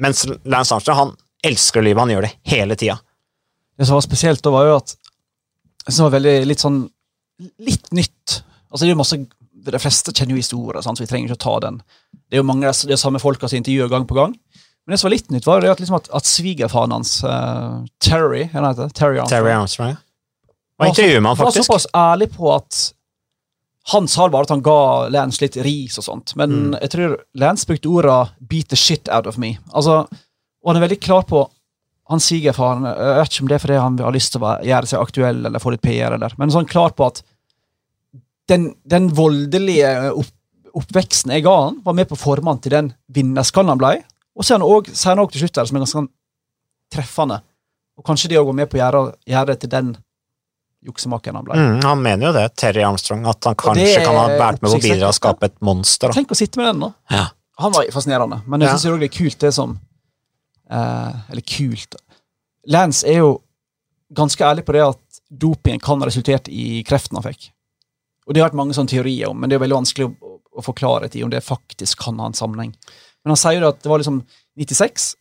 [0.01, 1.13] Mens Lance Armstrong han
[1.45, 2.97] elsker å lyve, han gjør det hele tida.
[3.77, 4.95] Det som var spesielt da, var jo at
[5.87, 6.83] som var veldig litt sånn
[7.65, 8.41] litt nytt.
[8.69, 9.17] Altså det er jo masse,
[9.65, 11.81] De fleste kjenner jo historier, så vi trenger ikke å ta den.
[12.31, 14.31] Det er jo mange av de samme folka som intervjuer gang på gang.
[14.85, 17.83] Men det som var litt nytt, var det at, liksom at, at svigerfaren hans, uh,
[18.01, 18.95] Terry hva heter det?
[18.97, 19.99] Terry Armstrong, Terry Armstrong, ja.
[20.81, 22.79] Og intervjuer man var såpass ærlig på at
[23.91, 24.77] han sa bare at han ga
[25.13, 26.79] Lance litt ris og sånt, men Mm.
[26.81, 29.57] jeg tror Lance brukte orda 'beat the shit out of me'.
[29.73, 30.07] Altså,
[30.63, 31.43] og han er veldig klar på
[32.09, 34.87] han svigerfaren Jeg vet ikke om det er fordi han har lyst til å gjøre
[34.87, 37.21] seg aktuell eller få litt PR, eller, men sånn klar på at
[38.49, 40.33] den, den voldelige opp,
[40.77, 44.03] oppveksten jeg ga han, var med på å til den vinnerskallen han ble.
[44.35, 46.09] Og så er han også- òg til slutt der, som er ganske sånn
[46.91, 47.41] treffende.
[47.97, 49.97] Og kanskje det òg var med på å gjøre, gjøre det til den
[50.83, 51.53] juksemakeren han ble.
[51.55, 54.77] Mm, han mener jo det, Terry Armstrong, at han kanskje kan ha vært med på
[54.77, 56.07] å bidra og skape et monster.
[56.07, 56.13] Da.
[56.13, 56.93] Tenk å sitte med den, da.
[57.11, 57.27] Ja.
[57.59, 58.75] Han var fascinerende, men jeg Ja.
[58.75, 59.79] syns det er kult, det som
[60.71, 61.95] eh, Eller kult
[62.67, 63.41] Lance er jo
[64.13, 67.49] ganske ærlig på det at dopingen kan ha resultert i kreften han fikk.
[68.27, 70.63] Og det har vært mange sånne teorier om, men det er veldig vanskelig å, å
[70.65, 72.73] få klarhet i om det faktisk kan ha en sammenheng.
[73.23, 74.21] Men han sier jo at det var liksom
[74.59, 75.11] 96,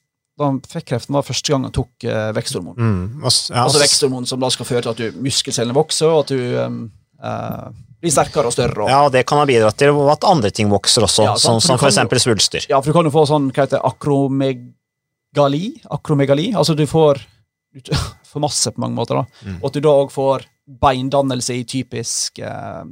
[0.40, 2.78] da han fikk kreften, var første gang han tok eh, veksthormon.
[2.78, 6.24] Mm, og, ja, altså veksthormon som da skal føre til at du, muskelcellene vokser, og
[6.24, 6.78] at du um,
[7.20, 7.68] uh,
[8.00, 8.86] blir sterkere og større.
[8.86, 11.76] Og, ja, det kan ha bidratt til at andre ting vokser også, Ja, sant, som,
[11.76, 12.64] for som eksempel svulster.
[12.70, 15.66] Ja, for du kan jo få sånn hva heter akromegali.
[15.92, 16.50] Akromegali.
[16.56, 17.20] Altså du får
[17.70, 17.92] du
[18.32, 19.44] får masse på mange måter, da.
[19.44, 19.60] Mm.
[19.60, 20.48] Og at du da òg får
[20.80, 22.82] beindannelse i typisk eh,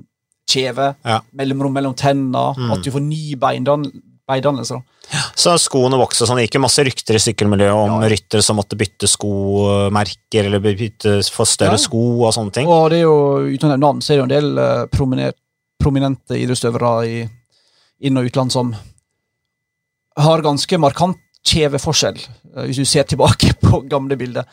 [0.49, 1.21] kjeve, Ja.
[1.37, 2.71] mellomrom mellom tenna, Mm.
[2.73, 3.85] at du får ny beindan
[4.29, 4.77] beindannelse.
[4.77, 4.83] da.
[5.35, 6.37] Så skoene vokser sånn.
[6.37, 8.09] Det gikk jo masse rykter i sykkelmiljøet om Ja.
[8.13, 12.67] ryttere som måtte bytte skomerker eller bytte, få større sko og sånne ting.
[12.69, 14.87] Og det er jo, uten å nevne navn, så er det jo en del uh,
[14.87, 15.35] prominent,
[15.81, 17.29] prominente idrettsutøvere i
[18.07, 18.75] inn- og utland som
[20.19, 22.19] har ganske markant kjeveforskjell,
[22.57, 24.45] uh, hvis du ser tilbake på gamle bilder.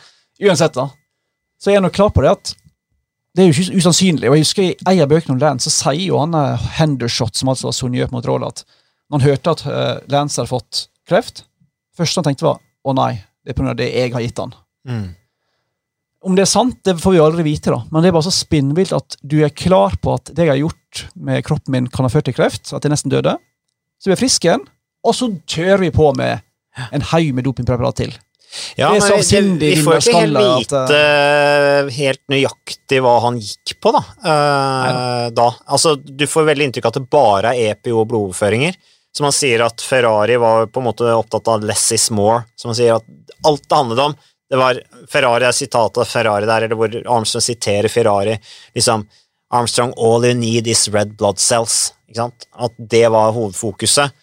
[0.42, 0.88] Uansett, da,
[1.60, 2.56] så er jeg nok klar på det at
[3.36, 4.30] det er jo ikke usannsynlig.
[4.30, 7.36] Og jeg husker I en av bøkene om Lance så sier jo han eh, Hendershot,
[7.36, 8.64] som altså var Sonjøp mot Roll, at
[9.10, 11.44] når han hørte at eh, Lance hadde fått kreft,
[11.98, 13.12] første han tenkte var å nei,
[13.44, 13.76] det er pga.
[13.78, 14.56] det jeg har gitt han.
[14.88, 15.08] Mm.
[16.26, 17.84] Om det er sant, det får vi aldri vite, da.
[17.92, 20.64] men det er bare så spinnvilt at du er klar på at det jeg har
[20.64, 23.36] gjort med kroppen min, kan ha ført til kreft, at jeg nesten døde.
[24.02, 24.64] Så vi er friske igjen,
[25.06, 26.42] og så kjører vi på med
[26.96, 28.16] en haug med dopingpreparat til.
[28.80, 33.16] Ja, Det er men vi, vi får ikke helt vite at, uh, helt nøyaktig hva
[33.26, 34.04] han gikk på, da.
[34.26, 35.50] Uh, da.
[35.66, 38.78] Altså, du får veldig inntrykk av at det bare er EPO og blodoverføringer.
[39.16, 42.44] Som han sier at Ferrari var på en måte opptatt av 'less is more'.
[42.60, 43.06] Som han sier at
[43.48, 44.16] alt det handlet om
[44.50, 48.38] det var Ferrari er sitatet av Ferrari der, eller hvor Armstrong siterer Ferrari.
[48.76, 49.08] liksom
[49.54, 51.94] Armstrong, all you need is red blood cells.
[52.10, 52.48] Ikke sant?
[52.54, 54.14] At det var hovedfokuset.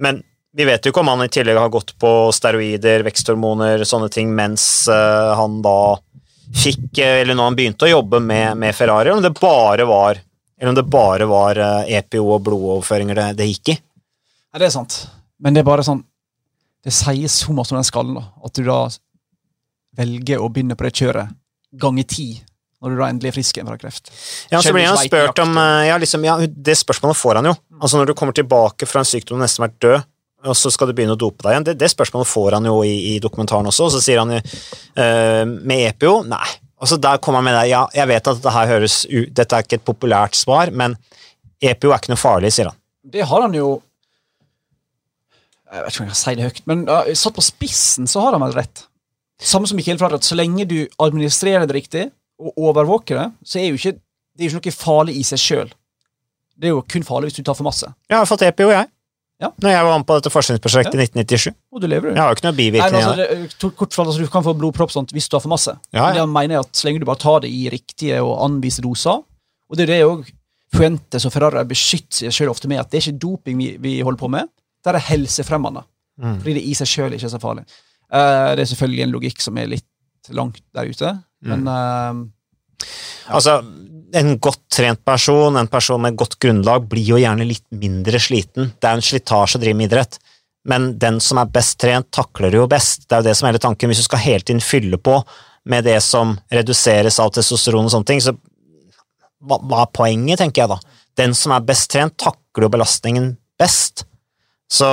[0.00, 0.22] Men
[0.56, 4.30] vi vet jo ikke om han i tillegg har gått på steroider, veksthormoner, sånne ting,
[4.36, 5.96] mens eh, han da
[6.54, 10.20] fikk eh, Eller når han begynte å jobbe med, med Ferrari, om det bare var
[10.54, 13.78] eller om det bare var eh, EPO og blodoverføringer det, det gikk i.
[14.54, 15.00] Ja, det er sant.
[15.42, 16.04] Men det er bare sånn
[16.84, 18.28] Det sier så mye om den skallen, da.
[18.46, 18.78] At du da
[19.98, 21.34] velger å begynne på det kjøret
[21.82, 22.28] ganger ti,
[22.78, 24.12] når du da endelig er frisk igjen fra kreft.
[24.52, 27.54] Ja, så blir han spurt om ja, liksom, ja, Det spørsmålet får han jo.
[27.80, 30.04] Altså Når du kommer tilbake fra en sykdom du nesten har vært død,
[30.44, 31.66] og så skal du begynne å dope deg igjen.
[31.70, 34.40] Det, det spørsmålet får han jo i, i dokumentaren også, og så sier han jo
[34.40, 36.46] uh, med EPO Nei.
[36.84, 37.68] Altså, der kommer han med det.
[37.70, 40.98] Ja, jeg vet at dette her høres u Dette er ikke et populært svar, men
[41.64, 42.80] EPO er ikke noe farlig, sier han.
[43.04, 43.78] Det har han jo
[45.70, 48.26] Jeg vet ikke om jeg kan si det høyt, men uh, satt på spissen så
[48.26, 48.84] har han vel rett.
[49.42, 52.04] Samme som Michael at så lenge du administrerer det riktig
[52.38, 53.96] og overvåker det, så er jo ikke
[54.34, 55.68] det er jo ikke noe farlig i seg sjøl.
[56.58, 57.86] Det er jo kun farlig hvis du tar for masse.
[58.10, 58.88] Jeg har fått EPO, jeg.
[59.44, 59.50] Ja.
[59.60, 61.56] Når jeg var med på dette forskningsprosjektet i 1997.
[61.74, 62.16] Og du lever, du.
[62.16, 63.10] Jeg har jo ikke noe Nei, men bivirkninger.
[63.10, 65.74] altså, det, kort fra, altså, Du kan få blodpropp sånt hvis du har for masse.
[65.92, 68.84] Ja, Men jeg mener at Så lenge du bare tar det i riktige og anviste
[68.84, 70.24] doser Og det er det òg
[70.74, 73.92] Fuentes og Ferrari beskytter seg selv ofte med, at det er ikke doping vi, vi
[74.02, 74.48] holder på med,
[74.82, 75.84] det er helsefremmende.
[76.18, 76.40] Mm.
[76.40, 77.62] Fordi det i seg sjøl ikke er så farlig.
[78.10, 81.12] Uh, det er selvfølgelig en logikk som er litt langt der ute,
[81.46, 82.24] men eh,
[83.30, 83.60] Altså,
[84.14, 88.70] en godt trent person, en person med godt grunnlag, blir jo gjerne litt mindre sliten.
[88.78, 90.18] Det er en slitasje å drive med idrett.
[90.70, 93.08] Men den som er best trent, takler det jo best.
[93.08, 93.90] Det er jo det som er hele tanken.
[93.90, 95.18] Hvis du skal hele tiden fylle på
[95.68, 98.32] med det som reduseres av testosteron og sånne ting, så
[99.44, 100.78] hva, hva er poenget, tenker jeg da?
[101.20, 104.06] Den som er best trent, takler jo belastningen best.
[104.72, 104.86] Så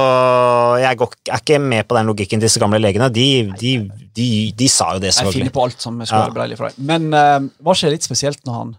[0.82, 3.08] jeg går, er ikke med på den logikken disse gamle legene.
[3.14, 3.26] De,
[3.58, 3.72] de,
[4.18, 6.26] de, de sa jo det, jeg finner på alt som skal Ja.
[6.28, 6.82] være beleilig for deg.
[6.92, 8.74] Men uh, var ikke det litt spesielt når han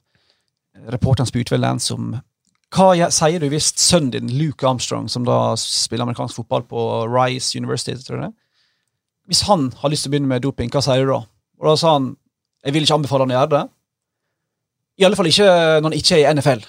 [0.90, 2.14] reporteren spurte vel Lance om
[2.72, 7.58] hva sier du hvis sønnen din, Luke Armstrong, som da spiller amerikansk fotball på Rice
[7.58, 8.32] University, tror jeg
[9.30, 11.20] hvis han har lyst til å begynne med doping, hva sier du da?
[11.62, 12.08] Og da sa han
[12.64, 13.60] jeg vil ikke anbefale han å gjøre det,
[15.00, 16.64] I alle fall ikke når han ikke er i NFL.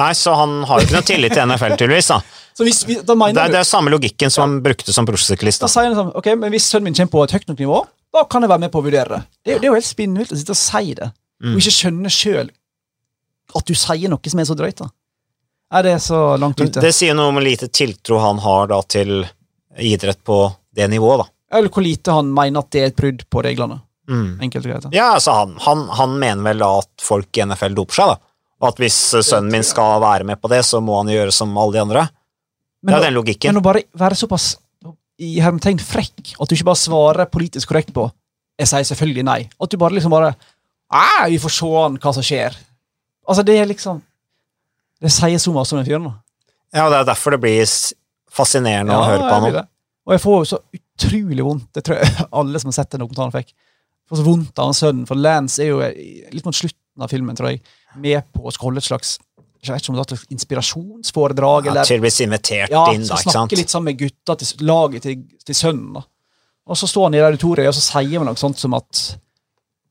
[0.00, 2.08] Nei, så han har jo ikke noe tillit til NFL, tydeligvis.
[2.10, 2.18] da.
[2.54, 5.60] Så hvis, vi- da Det er, det er samme logikken som han brukte som proffsyklist.
[5.62, 5.72] Da da.
[5.74, 7.78] sier han sånn, ok, men Hvis sønnen min kommer på et høyt nok nivå,
[8.14, 9.20] da kan jeg være med på å vurdere det.
[9.44, 11.10] Det, det er jo helt spinnvilt å sitte og si det,
[11.42, 11.50] Mm.
[11.56, 12.50] og ikke skjønne sjøl
[13.54, 14.82] at du sier noe som er så drøyt.
[14.82, 14.90] da.
[15.74, 16.80] Er det så langt ute?
[16.80, 19.24] Det sier noe om hvor lite tiltro han har da til
[19.78, 20.38] idrett på
[20.74, 21.58] det nivået, da.
[21.58, 23.80] Eller hvor lite han mener at det er et brudd på reglene.
[24.10, 24.40] Mm.
[24.42, 24.88] Enkelt og greit.
[24.94, 28.34] Ja, altså han, han, han mener vel da at folk i NFL doper seg, da.
[28.62, 31.52] Og at hvis sønnen min skal være med på det, så må han gjøre som
[31.60, 32.04] alle de andre.
[32.84, 33.52] Men, det er den logikken.
[33.52, 34.54] men å bare være såpass
[35.22, 38.08] i hermetegn frekk at du ikke bare svarer politisk korrekt på
[38.58, 40.34] 'jeg sier selvfølgelig nei', at du bare liksom bare
[40.90, 42.54] «Ah, 'vi får se an hva som skjer'.
[43.28, 44.02] Altså, det er liksom
[45.02, 46.08] Det sier så masse om den fyren.
[46.74, 48.00] Ja, det er derfor det blir fascinerende
[48.34, 49.52] fascinerende å høre på han.
[49.52, 49.64] det.
[50.04, 51.68] Og jeg får jo så utrolig vondt.
[51.76, 53.52] Det tror jeg alle som har sett den dokumentaren, fikk.
[54.08, 55.78] Får så vondt av han sønnen, for Lance er jo
[56.34, 57.62] litt mot slutten av filmen, tror jeg,
[58.00, 59.16] med på å holde et slags
[59.64, 63.48] jeg vet ikke om det er inspirasjonsforedrag, Ja, Tydeligvis invitert ja, inn, da, ikke sant?
[63.48, 65.94] snakke litt sammen med gutta til laget til, til sønnen.
[65.96, 66.02] da.
[66.68, 69.00] Og så står han i auditoriet og så sier han noe sånt som at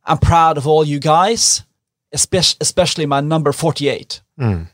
[0.06, 1.64] I'm proud of all you guys,
[2.14, 4.22] especially, my number 48.
[4.40, 4.68] Mm.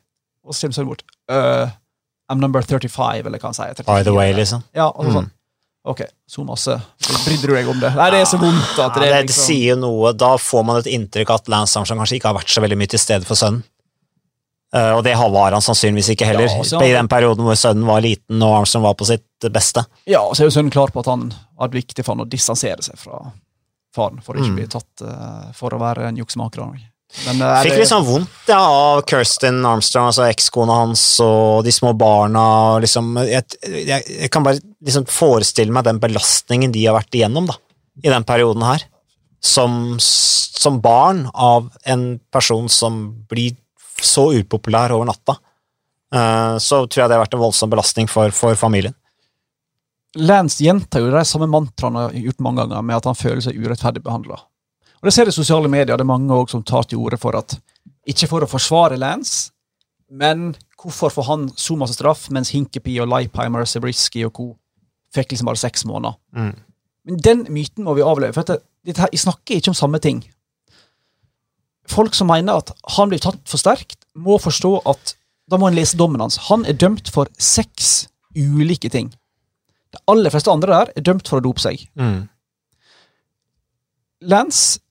[0.45, 1.03] Og så kommer sønnen bort.
[1.31, 1.69] Uh,
[2.31, 3.73] I'm number 35, eller hva han sier.
[3.73, 4.63] 34, By the way, liksom.
[4.75, 5.15] Ja, og så Mm.
[5.19, 5.29] sånn.
[5.85, 6.75] Ok, så masse.
[7.25, 7.95] Brydde du deg om det?
[7.95, 10.11] Nei, det er så vondt at Ja, det er det liksom sier jo noe.
[10.13, 12.87] Da får man et inntrykk at Lance Armstrong kanskje ikke har vært så veldig mye
[12.91, 13.63] til stede for sønnen.
[14.75, 17.85] Uh, og det var han sannsynligvis ikke heller, Ja, så- i den perioden hvor sønnen
[17.87, 19.83] var liten og Armstrong var på sitt beste.
[20.05, 22.29] Ja, og så er jo sønnen klar på at han hadde viktig for han å
[22.29, 23.31] distansere seg fra
[23.95, 24.55] faren, for å ikke Mm.
[24.55, 26.77] bli tatt uh, for å være en juksemaker.
[27.09, 31.73] Eh, er Fikk litt sånn vondt ja, av Kirsten Armstrong, altså ekskona hans og de
[31.73, 32.43] små barna.
[32.83, 37.49] Liksom, jeg, jeg, jeg kan bare liksom forestille meg den belastningen de har vært igjennom
[37.49, 37.57] da,
[38.03, 38.85] i den perioden her.
[39.39, 43.55] Som, som barn av en person som blir
[44.03, 45.37] så upopulær over natta.
[46.09, 48.95] Uh, så tror jeg det har vært en voldsom belastning for, for familien.
[50.17, 53.43] Lance gjentar jo de samme mantraene han har gjort mange ganger, med at han føler
[53.45, 54.39] seg urettferdig behandla.
[54.99, 57.37] Og det ser i sosiale medier, det er mange også som tar til orde for
[57.39, 57.57] at
[58.09, 59.51] Ikke for å forsvare Lance,
[60.09, 64.47] men hvorfor får han så masse straff, mens Hinkepi og Leipheimer, Sebrisky og co.
[65.13, 66.17] fikk liksom bare seks måneder?
[66.33, 66.55] Mm.
[67.05, 69.99] Men den myten må vi avleve, for at dette her, jeg snakker ikke om samme
[69.99, 70.23] ting.
[71.89, 75.15] Folk som mener at han blir tatt for sterkt, må forstå at
[75.49, 76.37] da må en lese dommen hans.
[76.49, 78.07] Han er dømt for seks
[78.37, 79.09] ulike ting.
[79.93, 81.81] De aller fleste andre der er dømt for å dope seg.
[81.97, 82.27] Mm.
[84.29, 84.81] Lance,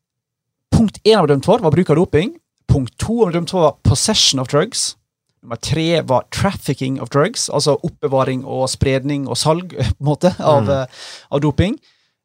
[0.78, 2.36] punkt én han dem dømt for, var bruk av doping.
[2.70, 4.94] Punkt to han dem dømt for, var possession of drugs.
[5.42, 10.32] Nummer tre var trafficking of drugs, altså oppbevaring og spredning og salg på en måte,
[10.38, 10.70] av, Mm.
[10.74, 10.86] eh,
[11.32, 11.76] av doping.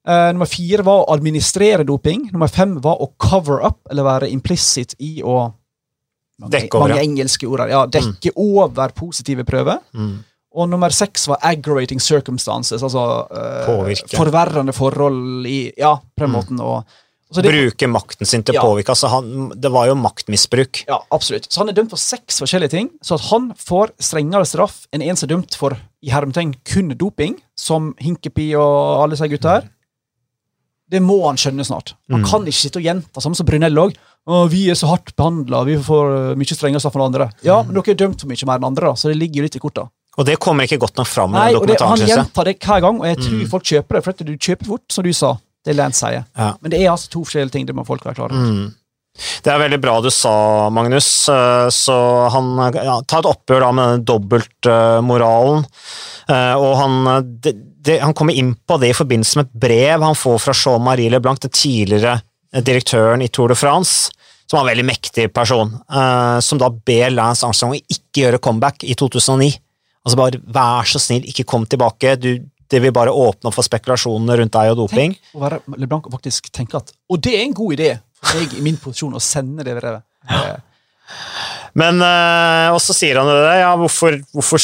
[0.03, 2.25] Uh, nummer fire var å administrere doping.
[2.33, 5.53] Nummer fem var å cover up, eller være implicit i å
[6.43, 7.61] Dekke over, mange engelske ord.
[7.69, 9.79] Ja, dekke over positive prøver.
[9.95, 10.17] Mm.
[10.57, 16.35] Og nummer seks var aggravating circumstances, altså uh, forverrende forhold i Ja, på den Mm.
[16.35, 16.59] måten.
[16.59, 16.83] Og,
[17.33, 18.61] altså Bruke makten sin til å Ja.
[18.61, 18.89] påvirke.
[18.93, 20.85] Altså, han, det var jo maktmisbruk.
[20.87, 21.49] ja, absolutt.
[21.49, 25.01] Så han er dømt for seks forskjellige ting, så at han får strengere straff enn
[25.01, 29.49] en som er dømt for i hermetegn kun doping, som Hinkepi og alle disse gutta
[29.59, 29.69] her.
[30.89, 31.93] Det må han skjønne snart.
[32.11, 32.29] Han Mm.
[32.29, 33.95] kan ikke sitte og gjenta, samme som Brunell òg.
[34.49, 37.31] Vi er så hardt behandla, vi får eh, mye strengere straff enn andre.
[37.43, 39.43] Ja, men dere er dømt for mye mer enn andre, da, så det ligger jo
[39.43, 39.89] litt i korta.
[40.17, 42.59] Og det kommer ikke godt nok fram i Nei, og det, Han dokumentaren, gjentar det
[42.59, 43.49] hver gang, og jeg tror Mm.
[43.49, 44.03] folk kjøper det.
[44.03, 45.37] For at du kjøper fort, som du sa.
[45.63, 46.25] Det Lance sier.
[46.37, 46.53] Ja.
[46.61, 47.67] Men det er altså to forskjellige ting.
[47.69, 48.47] Det må folk være klar over.
[48.53, 48.71] Mm.
[49.45, 50.33] Det er veldig bra du sa,
[50.73, 51.07] Magnus.
[51.29, 51.95] Eh, Så
[52.33, 55.65] han ja, tar et oppgjør da med denne dobbeltmoralen.
[56.57, 57.53] Og han, eh, det,
[57.85, 61.11] det, han kommer inn på det i forbindelse med et brev han får fra Jean-Marie
[61.13, 62.17] Leblanc, den tidligere
[62.53, 64.11] eh, direktøren i Tour de France,
[64.47, 68.41] som var en veldig mektig person, eh, som da ber Lance Armstrong å ikke gjøre
[68.43, 69.53] comeback i 2009.
[70.03, 72.17] Altså bare vær så snill, ikke kom tilbake.
[72.19, 72.33] Du,
[72.71, 75.15] det vil bare åpne opp for spekulasjonene rundt deg og doping.
[75.35, 77.89] Å være LeBlanc og faktisk tenke at Og det er en god idé
[78.23, 80.05] for meg i min posisjon å sende det brevet.
[80.29, 80.55] Eh,
[81.79, 84.61] Men øh, Og så sier han det, ja, hvorfor, hvorfor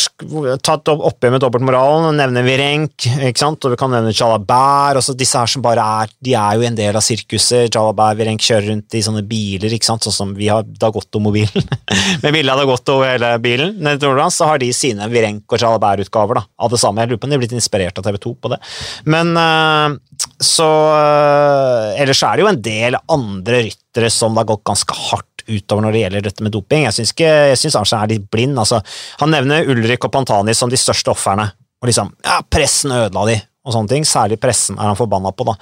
[0.61, 4.99] ta et opp- oppgjør med dobbeltmoralen, nevne Virenk, ikke sant, og vi kan nevne Jalabær.
[4.99, 7.69] og så disse her som bare er De er jo en del av sirkuset.
[7.73, 11.65] Jalabert, Virenk kjører rundt i sånne biler, ikke sant, sånn som vi har Dagotto-mobilen.
[12.23, 13.73] Med bilde av Dagotto over hele bilen.
[13.81, 17.01] Nede Nordland så har de sine Virenk og Jalabær-utgaver av det samme.
[17.01, 18.61] Jeg lurer på om de er blitt inspirert av TV2 på det.
[19.09, 19.97] Men øh,
[20.43, 24.95] så øh, Ellers er det jo en del andre ryttere som det har gått ganske
[25.09, 26.85] hardt utover når det gjelder dette med doping.
[26.87, 28.57] Jeg syns, ikke, jeg syns Arnstein er litt blind.
[28.61, 28.81] Altså,
[29.21, 31.49] han nevner Ulrik og Pantani som de største ofrene.
[31.79, 34.07] Og liksom, ja, pressen ødela de, og sånne ting.
[34.07, 35.55] Særlig pressen er han forbanna på, da.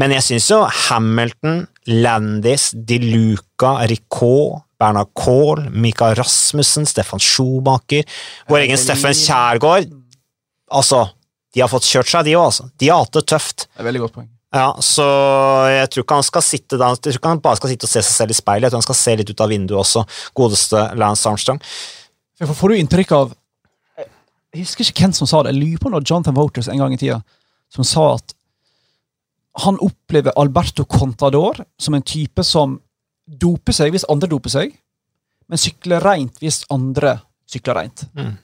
[0.00, 8.06] Men jeg syns jo Hamilton, Landis, De Luca, Ricot, Bernhard Kohl, Mikael Rasmussen, Stefan Schumacher,
[8.50, 9.90] vår egen Steffen Kjærgaard.
[10.74, 11.06] Altså,
[11.54, 12.68] de har fått kjørt seg, de òg, altså.
[12.80, 13.66] De har hatt det tøft.
[13.70, 14.30] Det er veldig godt poeng.
[14.54, 15.04] Ja, så
[15.66, 17.90] jeg tror ikke han skal sitte da, jeg tror ikke han bare skal sitte og
[17.90, 20.04] se seg selv i speilet, jeg tror han skal se litt ut av vinduet også,
[20.38, 21.58] godeste Lance Armstrong.
[22.38, 23.34] Hvorfor får du inntrykk av
[24.54, 25.50] Jeg husker ikke hvem som sa det.
[25.50, 27.18] Jeg lurer på når Jonathan Voters en gang i tida
[27.74, 28.34] som sa at
[29.64, 32.78] han opplever Alberto Contador som en type som
[33.26, 34.74] doper seg hvis andre doper seg,
[35.50, 37.16] men sykler rent hvis andre
[37.50, 38.06] sykler rent.
[38.14, 38.34] Mm.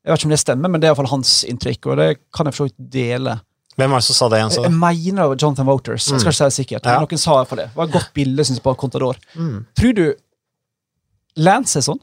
[0.00, 2.48] Jeg vet ikke om det stemmer, men det er iallfall hans inntrykk, og det kan
[2.48, 3.36] jeg for så vidt dele.
[3.80, 4.50] Hvem var det som sa det igjen?
[4.52, 4.64] Jeg, Så?
[4.68, 6.08] jeg mener det var Jonathan Voters.
[6.10, 6.84] Jeg skal ikke si det sikkert.
[6.84, 6.98] Ja.
[7.00, 7.68] men Noen sa iallfall det.
[7.72, 9.20] Det var et godt bilde synes jeg, på Contador.
[9.34, 9.56] Mm.
[9.80, 10.04] Tror du
[11.40, 12.00] Lance er sånn?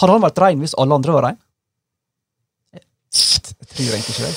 [0.00, 1.38] Hadde han vært rein hvis alle andre var rein?
[2.74, 4.34] Jeg tror egentlig ikke det.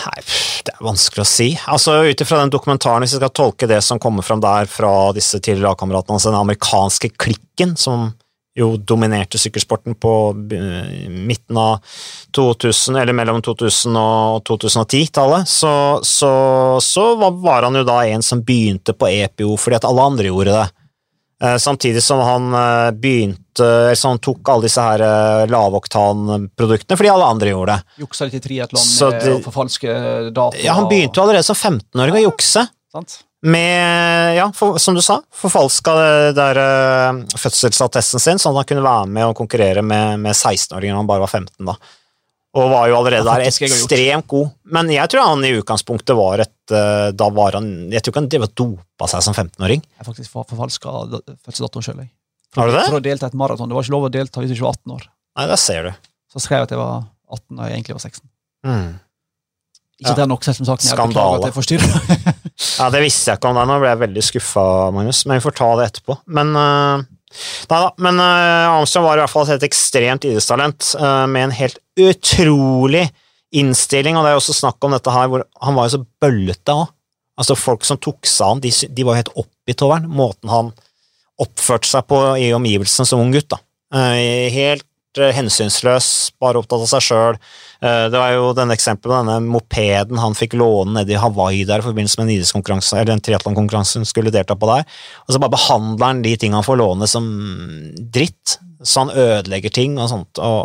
[0.00, 0.22] Nei,
[0.66, 1.46] det er vanskelig å si.
[1.70, 4.90] Altså, Ut ifra den dokumentaren, hvis vi skal tolke det som kommer fram der fra
[5.16, 8.10] disse tidligere lagkameratene hans, den amerikanske klikken som
[8.58, 10.14] jo dominerte sykkelsporten på
[10.56, 11.78] eh, midten av
[12.36, 15.72] 2000, eller mellom 2000 og 2010-tallet, så,
[16.02, 16.32] så,
[16.82, 20.56] så var, han jo da en som begynte på EPO fordi at alle andre gjorde
[20.58, 20.66] det.
[21.44, 22.50] Eh, Samtidig som han
[23.00, 28.02] begynte, begynte Så han tok alle disse her eh, lavoktanproduktene fordi alle andre gjorde det.
[28.04, 29.96] Juksa litt i triatlon å forfalske
[30.30, 30.56] data.
[30.62, 32.66] Ja, Han begynte jo allerede som 15-åring å jukse.
[32.92, 33.20] Sant?
[33.42, 35.94] Med, ja, for, som du sa, forfalska
[36.36, 40.92] der eh, fødselsattesten sin, sånn at han kunne være med og konkurrere med, med 16-åringer
[40.92, 41.70] når han bare var 15.
[41.70, 41.76] da.
[42.60, 44.50] Og var jo allerede der ekstremt god.
[44.74, 48.20] Men jeg tror han i utgangspunktet var et eh, Da var han Jeg tror ikke
[48.24, 49.84] han drev og dopa seg som 15-åring.
[49.86, 52.00] Jeg faktisk forfalska da- fødselsdatoen sjøl.
[52.02, 52.10] jeg.
[52.50, 52.82] For, det?
[52.90, 53.70] For å delta i et maraton.
[53.70, 55.04] Det var ikke lov å delta hvis du ikke var 18 år.
[55.38, 55.92] Nei, det ser du.
[56.34, 58.26] Så skrev jeg at jeg var 18 og jeg egentlig var 16.
[58.66, 58.90] Mm.
[60.00, 60.16] Ikke Ja.
[60.18, 60.90] det er nok selv om saken.
[60.90, 61.38] er Skandale.
[61.38, 62.34] at jeg forstyrrer.
[62.78, 65.44] Ja, Det visste jeg ikke om deg, nå ble jeg veldig skuffa, Magnus, men vi
[65.46, 66.16] får ta det etterpå.
[66.36, 67.06] Men uh,
[67.70, 71.80] da, men uh, Armstrong var i hvert fall et ekstremt idrettstalent uh, med en helt
[72.00, 73.06] utrolig
[73.56, 76.04] innstilling, og det er jo også snakk om dette her hvor han var jo så
[76.22, 76.92] bøllete òg.
[77.40, 80.10] Altså, folk som tok seg av ham, de, de var jo helt oppgitt over han,
[80.12, 80.74] måten han
[81.40, 83.48] oppførte seg på i omgivelsene som ung gutt.
[83.48, 83.62] da.
[84.52, 84.84] Helt
[85.18, 87.38] hensynsløs, bare opptatt av seg sjøl.
[87.80, 91.86] Det var jo denne eksempelet, denne mopeden han fikk låne nede i Hawaii der i
[91.86, 94.84] forbindelse med en idrettskonkurranse, eller en triatlonkonkurranse hun skulle delta på der.
[95.26, 97.24] Og så bare behandler han de tingene han får låne som
[98.14, 100.38] dritt, så han ødelegger ting og sånt.
[100.38, 100.60] Og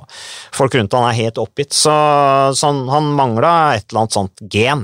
[0.55, 1.95] folk rundt han er helt oppgitt, så,
[2.55, 4.81] så han, han mangla et eller annet sånt gen.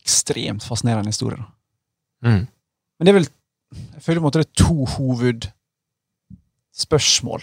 [0.00, 1.38] Ekstremt fascinerende historie.
[1.38, 1.44] da.
[2.24, 2.44] Mm.
[2.98, 3.28] Men det er vel
[3.68, 7.40] Jeg føler på en måte det er to hovedspørsmål,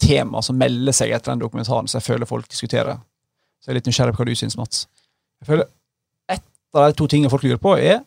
[0.00, 3.00] tema, som melder seg etter den dokumentaren, som jeg føler folk diskuterer.
[3.58, 4.86] Så jeg er litt nysgjerrig på hva du syns, Mats.
[5.42, 5.68] Jeg føler
[6.28, 6.44] Et
[6.76, 8.02] av de to tingene folk lurer på, er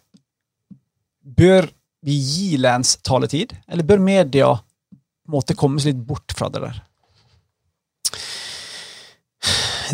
[1.22, 1.68] Bør
[2.06, 4.48] vi gi Lance taletid, eller bør media
[5.32, 6.80] måtte komme seg litt bort fra det der?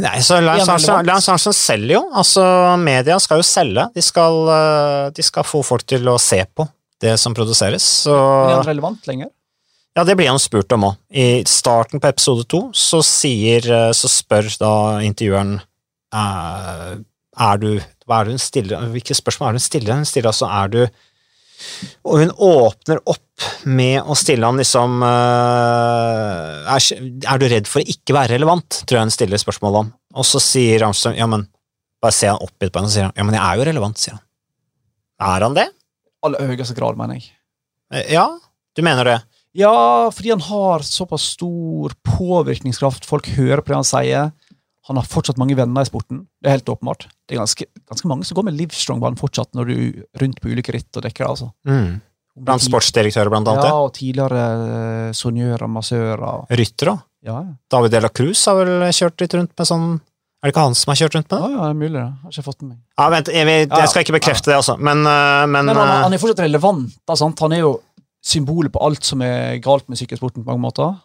[0.01, 2.01] Nei, så Lance Armstrong selger jo.
[2.15, 2.43] Altså,
[2.81, 3.87] media skal jo selge.
[3.95, 6.67] De skal, eh, de skal få folk til å se på
[7.01, 7.85] det som produseres.
[8.05, 9.31] Så Er han relevant lenger?
[9.97, 10.97] Ja, det blir han spurt om òg.
[11.09, 14.71] I starten på episode to så sier eh, Så spør da
[15.01, 15.55] intervjueren
[16.13, 16.91] eh,
[17.47, 17.69] Er du
[18.05, 19.97] Hva er det hun stiller Hvilke spørsmål er det hun stiller?
[19.97, 20.77] Hun stiller altså Er du
[22.05, 26.85] Og hun åpner opp med å stille han liksom eh, er,
[27.33, 28.83] er du redd for å ikke være relevant?
[28.85, 29.89] Tror jeg hun stiller spørsmål om.
[30.17, 31.47] Og så sier Armstrong Ja, men
[32.01, 33.97] Bare ser han oppgitt på henne og sier han, Ja, men jeg er jo relevant,
[33.97, 34.23] sier han.
[35.33, 35.67] Er han det?
[36.25, 37.31] aller høyeste grad, mener jeg.
[38.11, 38.25] Ja,
[38.77, 39.17] du mener det?
[39.57, 43.05] Ja, fordi han har såpass stor påvirkningskraft.
[43.09, 44.31] Folk hører på det han sier.
[44.87, 46.21] Han har fortsatt mange venner i sporten.
[46.39, 47.07] Det er helt åpenbart.
[47.27, 50.51] Det er ganske, ganske mange som går med Livestrong-banen fortsatt når du er rundt på
[50.53, 51.31] ulike ritt og dekker det.
[51.33, 51.49] altså.
[51.67, 51.97] Mm.
[52.47, 53.65] Blant sportsdirektører, blant annet?
[53.65, 53.81] Ja, Ja.
[53.87, 54.43] og tidligere
[55.09, 56.45] eh, sonjører, massører.
[56.53, 57.01] Rytter òg.
[57.27, 57.55] Ja, ja.
[57.73, 60.75] David de la Cruz har vel kjørt litt rundt med sånn Er det ikke han
[60.77, 61.49] som har kjørt rundt med det?
[61.49, 62.05] ja, det er mulig, det.
[62.23, 62.77] Har ikke fått med meg.
[63.01, 65.87] Ja, vent, jeg, vil- jeg skal ikke bekrefte det, altså, men, øh, men, Men han,
[65.97, 66.93] øh, han er fortsatt relevant.
[67.09, 67.39] Da, sant?
[67.41, 67.71] Han er jo
[68.23, 70.95] symbolet på alt som er galt med sykkelsporten på mange måter.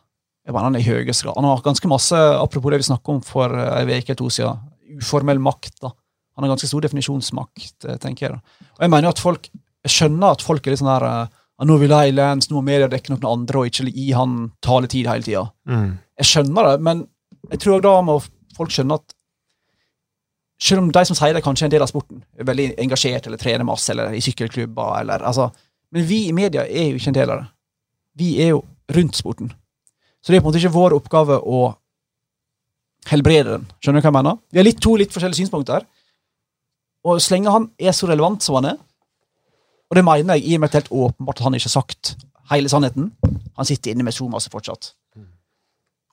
[0.42, 1.36] Jeg mener, han er i høyeste grad.
[1.38, 4.30] Han har ganske masse, apropos det vi snakket om for en ei uke eller to
[4.32, 4.62] siden,
[4.98, 5.76] uformell makt.
[5.84, 5.92] da.
[6.34, 8.32] Han har ganske stor definisjonsmakt, eh, tenker jeg.
[8.34, 8.66] da.
[8.78, 9.48] Og jeg mener at folk,
[9.84, 12.62] jeg skjønner at folk er litt sånn her eh, Nå vil jeg lands, nå må
[12.66, 15.44] media dekke noen andre og ikke gi han taletid hele tida.
[15.68, 15.90] mm.
[16.18, 17.04] Jeg skjønner det, men
[17.52, 18.16] jeg tror da må
[18.56, 19.14] folk skjønne at
[20.62, 23.28] selv om de som sier det kanskje er en del av sporten, er veldig engasjert
[23.28, 25.52] eller trener masse eller i sykkelklubber eller altså,
[25.92, 27.48] Men vi i media er jo ikke en del av det.
[28.18, 28.62] Vi er jo
[28.92, 29.52] rundt sporten.
[30.22, 31.62] Så det er på en måte ikke vår oppgave å
[33.10, 33.66] helbrede den.
[33.82, 34.38] Skjønner du hva jeg mener?
[34.52, 35.84] Vi har litt, to litt forskjellige synspunkter.
[37.02, 38.80] Og så lenge han er så relevant som han er,
[39.90, 42.14] og det mener jeg i og med at helt åpenbart at han ikke har sagt
[42.48, 43.12] hele sannheten,
[43.56, 44.94] Han sitter inne med så masse fortsatt.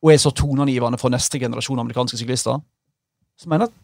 [0.04, 2.60] Og er så toneangivende for neste generasjon amerikanske syklister.
[3.40, 3.76] Så mener jeg at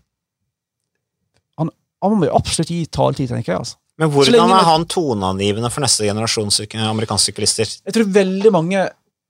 [1.58, 1.70] han,
[2.04, 3.60] han må jo absolutt gi taletid, tenker jeg.
[3.60, 3.78] altså.
[4.02, 6.52] Men hvordan er han toneangivende for neste generasjon
[6.84, 7.70] amerikanske syklister?
[7.86, 8.82] Jeg tror veldig mange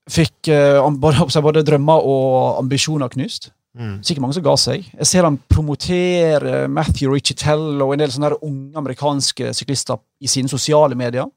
[0.09, 3.51] fikk eh, både, både drømmer og ambisjoner knust.
[3.76, 3.97] Mm.
[4.05, 4.86] Sikkert mange som ga seg.
[5.01, 10.49] Jeg ser han promotere Matthew Richitell og en del sånne unge amerikanske syklister i sine
[10.51, 11.28] sosiale medier.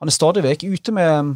[0.00, 1.34] Han er stadig vekk ute med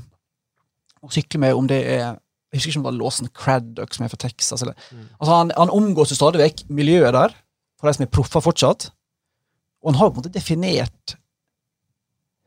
[1.01, 2.19] å sykle med om det er
[2.51, 4.65] Jeg husker ikke om det var Lawson Craddock som er fra Texas.
[4.65, 4.75] Eller.
[5.21, 7.37] Altså han, han omgås jo stadig vekk miljøet der,
[7.79, 8.89] for de som er proffer fortsatt.
[9.85, 11.15] Og han har jo på en måte definert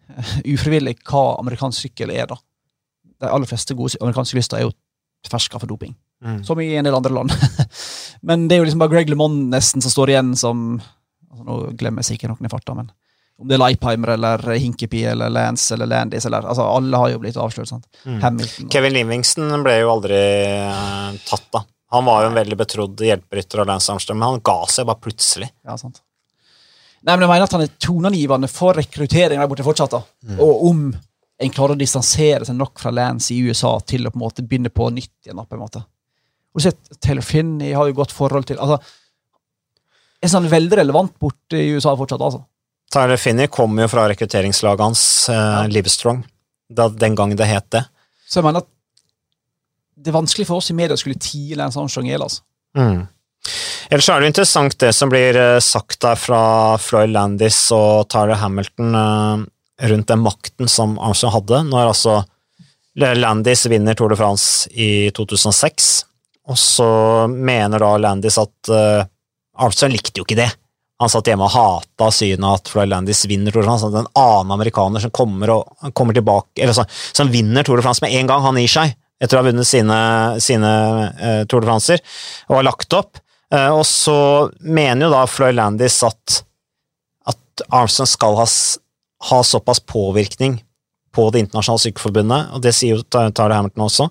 [0.54, 2.38] ufrivillig hva amerikansk sykkel er, da.
[3.24, 4.74] De aller fleste gode amerikanske syklister er jo
[5.30, 6.38] ferska for doping Mm.
[6.48, 7.34] som i en del andre land.
[8.30, 11.56] men det er jo liksom bare Greg LeMond nesten som står igjen som altså Nå
[11.76, 12.88] glemmer jeg sikkert noen i farta, men
[13.42, 17.20] om det er Leipheimer eller Hinkepi eller Lance eller Landis eller altså Alle har jo
[17.20, 17.68] blitt avslørt.
[17.74, 17.90] sant?
[18.06, 18.22] Mm.
[18.24, 18.70] Hamilton.
[18.72, 20.16] Kevin Livingston ble jo aldri
[20.62, 21.66] eh, tatt, da.
[21.98, 25.04] Han var jo en veldig betrodd hjelperytter av Lance Armstrong, men han ga seg bare
[25.04, 25.52] plutselig.
[25.68, 26.00] Ja, sant.
[27.04, 29.92] Nei, men Jeg mener at han er toneangivende for rekruttering der borte fortsatt.
[29.92, 30.04] da.
[30.40, 30.86] Og om
[31.44, 34.46] en klarer å distansere seg nok fra Lance i USA til å på en måte
[34.48, 35.42] begynne på nytt igjen.
[35.44, 35.84] på en måte.
[36.54, 38.80] Og du ser Taylor Finney har jo godt forhold til altså,
[40.24, 42.46] Er sånn veldig relevant borte i USA fortsatt, altså.
[42.94, 45.66] Tyler Finney kom jo fra rekrutteringslaget hans, eh, Ja.
[45.68, 46.24] Livestrong,
[46.72, 47.82] da, den gang det het det.
[48.30, 48.68] Så jeg mener at
[49.98, 52.22] det er vanskelig for oss i media å skulle tie Lance Armstrong i hjel.
[52.22, 52.42] Altså.
[52.78, 53.08] Mm.
[53.94, 56.42] Ellers er det interessant det som blir eh, sagt der fra
[56.82, 59.44] Floyd Landis og Tyler Hamilton eh,
[59.92, 62.16] rundt den makten som Armstrong hadde, når altså
[62.98, 65.92] Landis vinner Tour de France i 2006,
[66.50, 66.90] og så
[67.30, 69.06] mener da Landis at eh,
[69.62, 70.50] Armstrong likte jo ikke det.
[71.04, 73.92] Han satt hjemme og hata synet at Floyd Landis vinner Tour de France.
[73.94, 78.02] En annen amerikaner som kommer, og, kommer tilbake, eller så, som vinner Tour de France
[78.02, 80.00] med en gang han gir seg, etter å ha vunnet sine,
[80.42, 80.72] sine
[81.14, 82.02] eh, Tour de Francer,
[82.50, 83.22] og har lagt opp.
[83.54, 86.44] Eh, og så mener jo da Floyd Landis at,
[87.30, 88.48] at Armstrong skal ha,
[89.30, 90.62] ha såpass påvirkning
[91.14, 94.08] på Det internasjonale sykeforbundet, og det sier jo Tyler Hamilton også,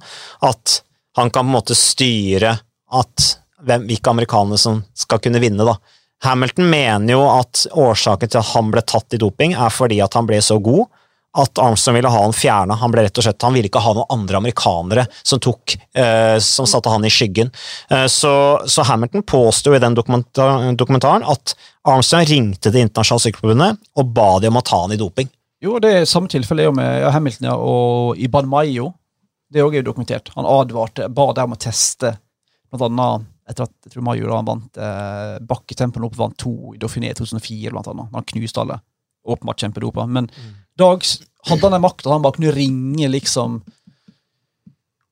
[0.47, 0.77] at
[1.19, 2.53] han kan på en måte styre
[2.95, 3.25] at
[3.67, 5.75] hvem, hvilke amerikanere som skal kunne vinne, da.
[6.23, 10.15] Hamilton mener jo at årsaken til at han ble tatt i doping, er fordi at
[10.15, 10.87] han ble så god
[11.39, 12.77] at Armstrong ville ha han fjerna.
[12.77, 16.37] Han ble rett og slett, han ville ikke ha noen andre amerikanere som, tok, eh,
[16.45, 17.49] som satte han i skyggen.
[17.91, 18.33] Eh, så,
[18.69, 21.55] så Hamilton påsto i den dokumenta- dokumentaren at
[21.89, 25.31] Armstrong ringte Det internasjonale sykkelforbundet og ba de om å ta han i doping.
[25.63, 28.93] Jo, det er samme tilfelle jo med Hamilton ja, og Iban Mayo.
[29.53, 30.33] Det òg er jo dokumentert.
[30.37, 32.17] Han advarte, ba dem om å teste,
[32.73, 36.53] blant annet etter at jeg tror Mayo da han vant eh, bakketempoen opp, vant to
[36.75, 38.11] i Dauphiné 2004, blant annet.
[38.15, 38.79] Han knuste alle.
[39.23, 40.07] Åpenbart kjempedopa.
[40.11, 40.29] Men
[40.79, 41.05] Dag
[41.49, 43.61] hadde han en makt at han bare kunne ringe, liksom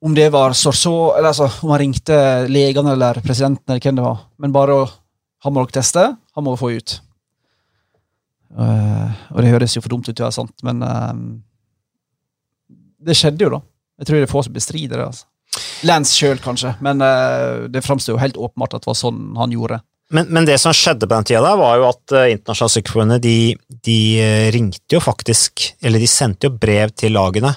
[0.00, 0.72] Om det var så
[1.18, 2.16] Eller altså, om han ringte
[2.48, 4.26] legene eller presidenten eller hvem det var.
[4.38, 4.88] Men bare å
[5.44, 6.02] Han må dere teste,
[6.36, 6.98] han må få ut.
[8.50, 11.14] Uh, og det høres jo for dumt ut være sant, men uh,
[13.00, 13.60] det skjedde jo, da.
[13.96, 15.06] Jeg tror det er få som bestrider det.
[15.06, 15.24] altså.
[15.88, 19.54] Lance sjøl, kanskje, men uh, det framstår jo helt åpenbart at det var sånn han
[19.54, 19.80] gjorde.
[20.10, 23.22] Men, men det som skjedde på den tida, der, var jo at uh, Internasjonale Sykkelforbundet
[23.22, 23.34] de,
[23.86, 27.52] de eh, ringte jo faktisk, eller de sendte jo brev til lagene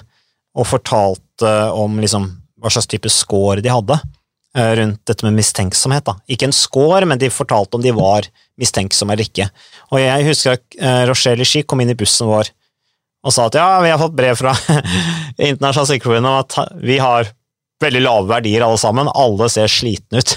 [0.54, 2.28] og fortalte om liksom,
[2.62, 6.06] hva slags type score de hadde uh, rundt dette med mistenksomhet.
[6.06, 6.14] da.
[6.30, 8.28] Ikke en score, men de fortalte om de var
[8.60, 9.48] mistenksomme eller ikke.
[9.90, 12.54] Og jeg husker at uh, Rocher Lichy kom inn i bussen vår
[13.24, 14.52] og sa at ja, vi har fått brev fra
[15.50, 17.32] Internasjonale Sykkelforbundet om at vi har
[17.82, 20.36] veldig lave verdier alle sammen, alle ser slitne ut.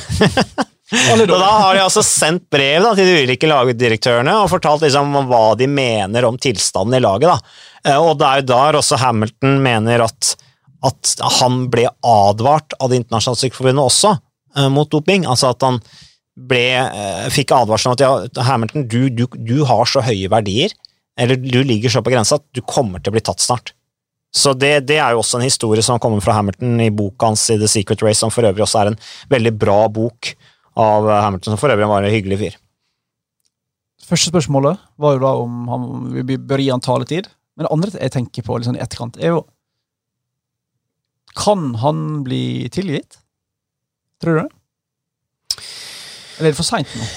[0.88, 5.18] Og da har de altså sendt brev da, til de ulike lagdirektørene og fortalt liksom
[5.28, 7.28] hva de mener om tilstanden i laget.
[7.28, 7.92] Da.
[7.92, 10.34] Eh, Og det er jo der også Hamilton mener at,
[10.88, 15.28] at han ble advart av Det internasjonale sykkelforbundet også eh, mot doping.
[15.28, 15.82] Altså at han
[16.38, 20.72] ble, eh, fikk advarsel om at ja, Hamilton, du, du, du har så høye verdier,
[21.20, 23.74] eller du ligger så på grensa at du kommer til å bli tatt snart.
[24.36, 27.44] Så det, det er jo også en historie som kommer fra Hamilton i boka hans
[27.52, 29.00] i The Secret Race, som for øvrig også er en
[29.32, 30.36] veldig bra bok
[30.78, 32.58] av eh, Hamilton, som for øvrig var en hyggelig fyr.
[34.08, 37.30] Første spørsmålet var jo da om han, vi bør gi han taletid.
[37.58, 39.46] Men det andre jeg tenker på liksom i etterkant, er jo
[41.38, 43.20] Kan han bli tilgitt?
[44.22, 44.52] Tror du det?
[46.38, 47.08] Eller er det for seint nå?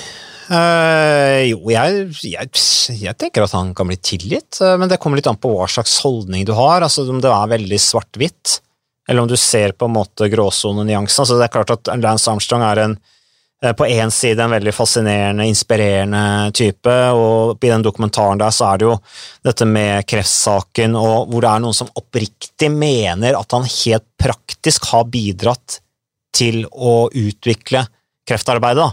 [0.50, 2.50] Uh, jo, jeg, jeg,
[2.98, 5.68] jeg tenker at han kan bli tilgitt, eh, men det kommer litt an på hva
[5.70, 6.82] slags holdning du har.
[6.82, 8.56] altså Om det er veldig svart-hvitt,
[9.06, 11.22] eller om du ser på en måte gråsonenyansen.
[11.22, 12.96] Altså, det er klart at Lance Armstrong er en
[13.60, 18.80] på én side en veldig fascinerende, inspirerende type, og i den dokumentaren der så er
[18.80, 18.94] det jo
[19.44, 24.88] dette med kreftsaken, og hvor det er noen som oppriktig mener at han helt praktisk
[24.94, 25.80] har bidratt
[26.36, 27.84] til å utvikle
[28.28, 28.92] kreftarbeidet.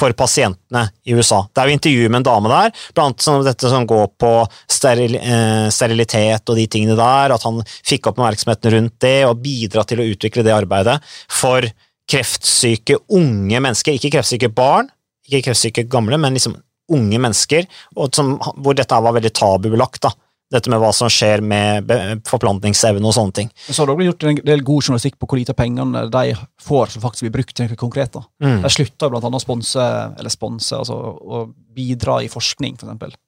[0.00, 1.42] for pasientene i USA.
[1.52, 4.30] Det er jo intervju med en dame der, blant annet som dette som går på
[4.70, 9.42] steril, eh, sterilitet og de tingene der, at han fikk opp oppmerksomheten rundt det og
[9.42, 10.94] bidra til å utvikle det arbeidet
[11.26, 11.66] for
[12.10, 14.90] kreftsyke unge mennesker, ikke kreftsyke barn,
[15.28, 16.56] ikke kreftsyke gamle, men liksom
[16.90, 17.68] unge mennesker,
[18.16, 20.02] som, hvor dette var veldig tabubelagt.
[20.08, 20.14] da
[20.50, 21.90] dette med hva som skjer med
[22.26, 23.50] forplantningsevne og sånne ting.
[23.68, 26.34] Så har dere gjort en del god journalistikk på hvor lite pengene de
[26.66, 28.12] får som faktisk blir brukt til noe konkret.
[28.16, 28.24] da.
[28.42, 28.58] Mm.
[28.64, 29.86] De slutta annet å sponse,
[30.18, 31.44] eller sponse, altså å
[31.76, 33.20] bidra i forskning, f.eks.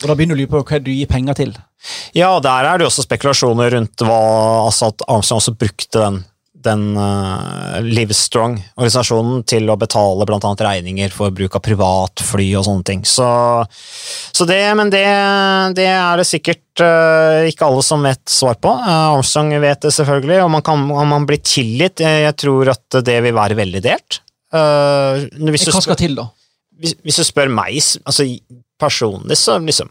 [0.00, 1.56] Og da begynner du å lure på hva du gir penger til.
[2.16, 4.20] Ja, der er det også spekulasjoner rundt hva
[4.68, 6.22] altså at Armstrong også brukte den
[6.64, 13.04] den uh, Livestrong-organisasjonen til å betale annet regninger for bruk av privatfly og sånne ting.
[13.08, 13.28] Så,
[14.36, 15.04] så det, men det,
[15.78, 18.72] det, er det sikkert uh, ikke alle som vet svar på.
[18.72, 23.00] Uh, Armstrong vet det selvfølgelig, og man kan, om man blir tilgitt Jeg tror at
[23.06, 24.20] det vil være veldig delt.
[24.50, 26.28] Hva skal til, da?
[26.80, 27.76] Hvis, hvis, du spør meg
[28.08, 28.24] altså
[28.80, 29.90] personlig, så liksom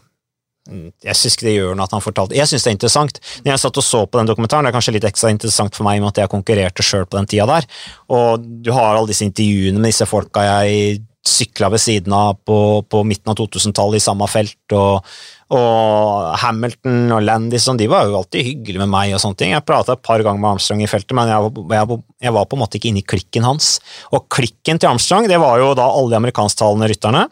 [0.70, 3.20] jeg syns ikke det gjør noe at han fortalte Jeg syns det er interessant.
[3.44, 5.88] Når jeg satt og så på den dokumentaren, det er kanskje litt ekstra interessant for
[5.88, 7.68] meg med at jeg konkurrerte sjøl på den tida der,
[8.12, 12.56] og du har alle disse intervjuene med disse folka jeg sykla ved siden av på,
[12.88, 15.04] på midten av 2000-tallet i samme felt, og,
[15.52, 19.14] og Hamilton og Landis de var jo alltid hyggelige med meg.
[19.14, 19.52] og sånne ting.
[19.52, 22.56] Jeg prata et par ganger med Armstrong i feltet, men jeg, jeg, jeg, var på
[22.56, 23.74] en måte ikke inne i klikken hans.
[24.16, 27.26] Og klikken til Armstrong det var jo da alle de amerikansktalende rytterne.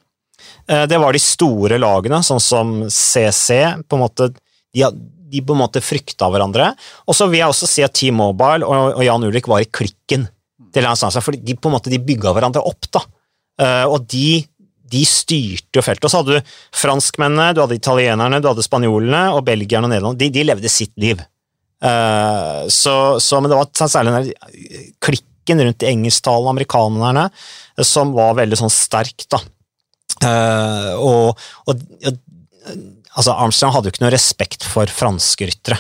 [0.69, 3.63] Eh, det var de store lagene, sånn som CC.
[3.89, 4.31] på en måte,
[4.75, 4.85] de,
[5.33, 6.73] de på en måte frykta hverandre.
[7.09, 10.29] Og så vil jeg også si at T-Mobile og, og, Jan Ulrik var i klikken
[10.75, 12.91] til for de på en måte de bygga hverandre opp.
[12.93, 13.03] da.
[13.65, 14.45] Eh, og de,
[14.93, 16.05] de styrte jo feltet.
[16.05, 20.21] Og så hadde du franskmennene, du hadde italienerne, du hadde spanjolene og belgierne og nederland.
[20.21, 21.25] De, de levde sitt liv.
[21.79, 27.29] Uh, så, så, men det var særlig den klikken rundt de engelsktalende amerikanerne
[27.87, 29.39] som var veldig sånn sterk, da.
[30.19, 31.85] Uh, og, og,
[33.15, 35.79] altså Armstrong hadde jo ikke noe respekt for franske ryttere.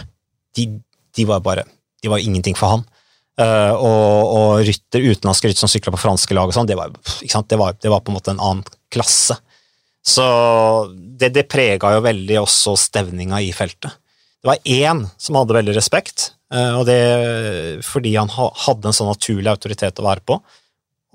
[0.57, 0.68] De,
[1.16, 1.66] de, var bare
[2.03, 2.87] De var ingenting for han.
[3.39, 7.59] Uh, og, og rytter, utenlandske ryttere som sykla på franske lag, og sånn, det, det,
[7.83, 9.37] det, var på en måte en annen klasse.
[10.03, 10.24] Så
[10.91, 13.95] det, det prega jo veldig også stevninga i feltet.
[14.39, 16.99] Det var én som hadde veldig respekt, uh, og det
[17.87, 20.41] fordi han ha, hadde en sånn naturlig autoritet å være på.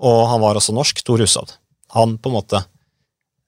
[0.04, 1.56] Og han var også norsk, Tor Hushovd.
[1.94, 2.64] Han på en måte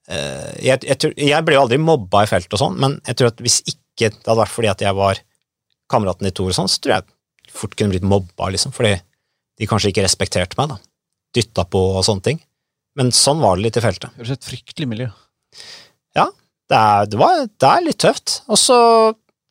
[0.07, 3.33] Eh, jeg, tror, jeg, ble jo aldri mobba i feltet og sånn, men jeg tror
[3.33, 5.19] at hvis ikke det hadde vært fordi at jeg var
[5.91, 8.95] kameraten i Tor og sånn, så tror jeg fort kunne blitt mobba, liksom, fordi
[9.57, 10.77] de kanskje ikke respekterte meg, da.
[11.35, 12.41] Dytta på og sånne ting.
[12.97, 14.13] Men sånn var det litt i feltet.
[14.17, 15.07] Det er et fryktelig miljø.
[16.17, 16.27] Ja,
[16.69, 18.41] det er, det, var, det er litt tøft.
[18.49, 18.77] Og så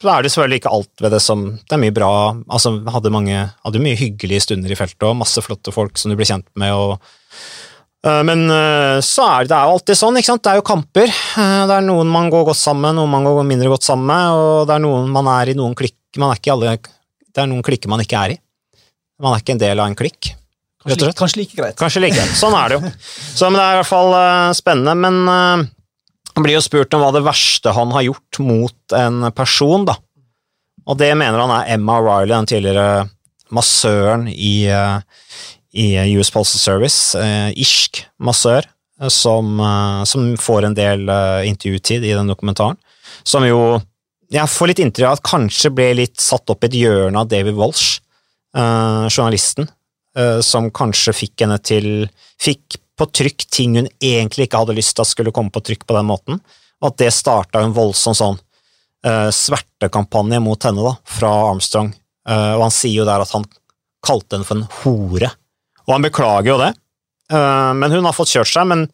[0.05, 2.09] er det selvfølgelig ikke alt ved det som Det er mye bra
[2.53, 6.19] Altså, hadde mange Hadde mye hyggelige stunder i feltet, og masse flotte folk som du
[6.19, 7.01] blir kjent med, og
[8.05, 10.43] men eh, så er det, det er jo alltid sånn, ikke sant?
[10.45, 11.11] det er jo kamper.
[11.11, 14.07] Eh, det er noen man går godt sammen med, noen man går mindre godt sammen
[14.11, 17.43] med, og det er noen man er i noen klikk man er ikke alle, Det
[17.43, 18.37] er noen klikker man ikke er i.
[19.21, 20.31] Man er ikke en del av en klikk.
[20.87, 21.77] Kanskje, kanskje like greit.
[21.77, 22.37] Kanskje like greit.
[22.39, 22.93] Sånn er det jo.
[23.39, 24.17] Så, men det er i hvert fall
[24.57, 24.95] spennende.
[24.97, 29.85] Men han blir jo spurt om hva det verste han har gjort mot en person,
[29.89, 29.99] da.
[30.89, 33.05] Og det mener han er Emma Riley, den tidligere
[33.53, 34.71] massøren i,
[35.77, 38.65] i US Postal Service, eh, irsk massør,
[39.01, 41.09] eh, som, eh, som, får en del
[41.45, 42.79] intervjutid i den dokumentaren.
[43.23, 43.83] Som jo
[44.33, 47.29] jeg får litt inntrykk av at kanskje ble litt satt opp i et hjørne av
[47.29, 48.01] David Walsh,
[48.57, 49.69] journalisten,
[50.43, 52.09] som kanskje fikk henne til
[52.41, 55.85] Fikk på trykk ting hun egentlig ikke hadde lyst til at skulle komme på trykk
[55.87, 56.41] på den måten,
[56.81, 58.41] og at det starta en voldsom sånn
[59.05, 61.93] svertekampanje mot henne da, fra Armstrong.
[62.27, 63.45] og han sier jo der at han
[64.03, 65.31] kalte henne for en hore
[65.87, 66.73] og han beklager jo det,
[67.33, 68.69] eh, men hun har fått kjørt seg.
[68.71, 68.87] Men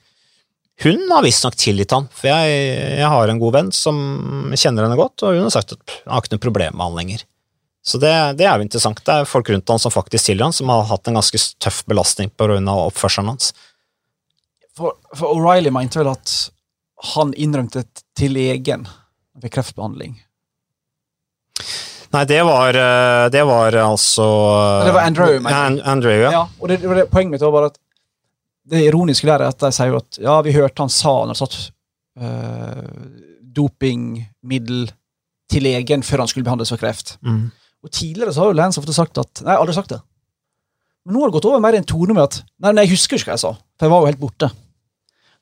[0.82, 2.62] hun har visstnok tilgitt han, for jeg,
[2.99, 3.99] jeg, har en god venn som
[4.57, 6.99] kjenner henne godt, og hun har sagt at han har ikke noe problem med han
[7.01, 7.26] lenger.
[7.82, 9.03] Så det, det, er jo interessant.
[9.03, 11.82] Det er folk rundt han som faktisk tilgir han, som har hatt en ganske tøff
[11.90, 13.51] belastning av oppførselen hans.
[14.78, 16.34] For, for O'Reilly mente vel at
[17.12, 17.82] han innrømte
[18.16, 18.86] til legen
[19.43, 20.14] ved kreftbehandling.
[22.12, 24.26] Nei, det var, eh, det var altså
[24.84, 26.32] Det var Andrew, And, Andrew ja.
[26.34, 26.42] ja.
[26.60, 27.78] og det, det, Poenget mitt var bare at
[28.72, 31.32] det ironiske der er at de sier jo at ja, vi hørte han sa han
[31.32, 31.56] hadde satt
[32.22, 32.84] uh,
[33.56, 34.84] dopingmiddel
[35.50, 37.16] til legen før han skulle behandles for kreft.
[37.26, 37.50] Mm.
[37.82, 39.98] Og tidligere så har jo Lance ofte sagt at Nei, aldri sagt det.
[41.02, 42.94] Men nå har det gått over mer i en tone med at Nei, nei, jeg
[42.94, 44.52] husker ikke hva jeg sa, for jeg var jo helt borte.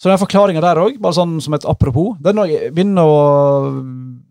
[0.01, 2.41] Så den forklaringa der òg, bare sånn som et apropos, den
[2.73, 3.19] begynner å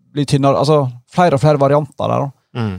[0.10, 0.64] bli tynnere.
[0.64, 2.26] Altså flere og flere varianter der.
[2.28, 2.62] da.
[2.62, 2.78] Mm.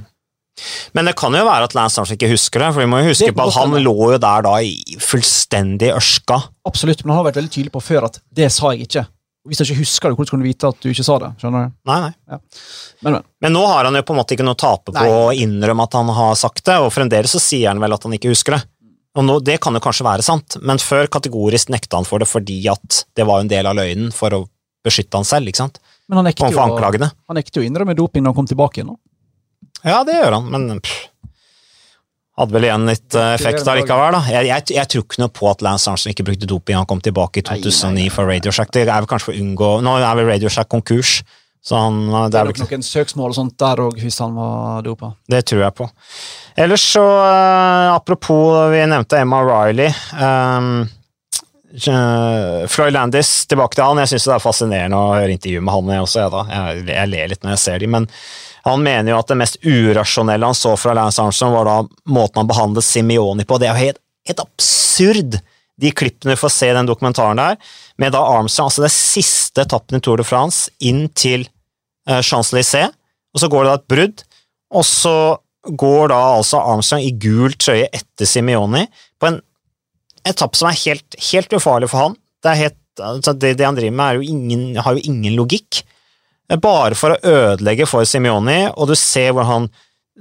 [0.93, 3.13] Men det kan jo være at Lance Armstrong ikke husker det, for vi må jo
[3.13, 6.37] huske på at han lå jo der da i fullstendig ørska.
[6.69, 9.07] Absolutt, men han har vært veldig tydelig på før at det sa jeg ikke.
[9.49, 11.31] Hvis du ikke husker det, hvordan kunne du vite at du ikke sa det?
[11.41, 11.77] skjønner du?
[11.89, 12.41] Nei, nei.
[13.01, 13.23] Men, men.
[13.41, 15.87] Men nå har han jo på en måte ikke noe å tape på å innrømme
[15.89, 18.59] at han har sagt det, og fremdeles så sier han vel at han ikke husker
[18.59, 18.61] det.
[19.19, 22.29] Og nå, Det kan jo kanskje være sant, men før kategorisk nekta han for det
[22.31, 24.45] fordi at det var en del av løgnen for å
[24.87, 25.81] beskytte han selv, ikke sant?
[26.11, 28.97] Men han nekter jo, han nekter jo å innrømme doping når han kom tilbake igjen.
[29.87, 31.05] Ja, det gjør han, men pff,
[32.41, 34.23] hadde vel igjen litt eh, effekt allikevel, da.
[34.33, 36.79] Jeg, jeg, jeg tror ikke noe på at Lance Armstrong ikke brukte doping.
[36.79, 38.15] Han kom tilbake i 2009 nei, nei.
[38.15, 38.73] for Radio Shack.
[38.75, 41.21] Det er vel kanskje for å unngå Nå er vel Radio Shack konkurs,
[41.61, 41.99] så han
[42.33, 45.13] det er nok ikke noen søksmål og sånt der òg, hvis han var dopa.
[45.29, 45.91] Det tror jeg på.
[46.65, 50.89] Ellers så, eh, apropos vi nevnte Emma Riley um,
[51.71, 54.01] Floyd Landis, tilbake til han.
[54.03, 56.41] Jeg syns det er fascinerende å høre intervju med han jeg også, jeg, da.
[56.51, 58.09] Jeg, jeg ler litt når jeg ser dem, men
[58.67, 61.77] han mener jo at det mest urasjonelle han så fra Lance Armstrong, var da
[62.13, 63.61] måten han behandlet Simioni på.
[63.61, 65.39] Det er jo helt, helt absurd,
[65.81, 67.61] de klippene du får se i den dokumentaren der,
[68.01, 71.47] med da Armstrong, altså det siste etappen i Tour de France, inn til
[72.11, 72.93] uh, Champs-Élysées,
[73.31, 74.27] og så går det da et brudd,
[74.75, 75.15] og så
[75.81, 78.85] går da altså Armstrong i gul trøye etter Simioni
[79.21, 79.41] på en
[80.29, 82.17] etappe som er helt, helt ufarlig for han.
[82.41, 85.83] Det, er helt, altså det, det han driver med, jo ingen, har jo ingen logikk.
[86.51, 89.69] Bare for å ødelegge for Simioni, og du ser hvor han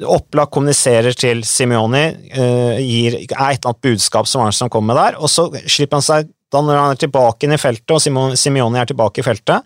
[0.06, 5.02] opplagt kommuniserer til Simioni, eh, gir, er et eller annet budskap som Arnstad kommer med
[5.02, 8.38] der, og så slipper han seg da når han er tilbake inn i feltet, og
[8.38, 9.66] Simioni er tilbake i feltet,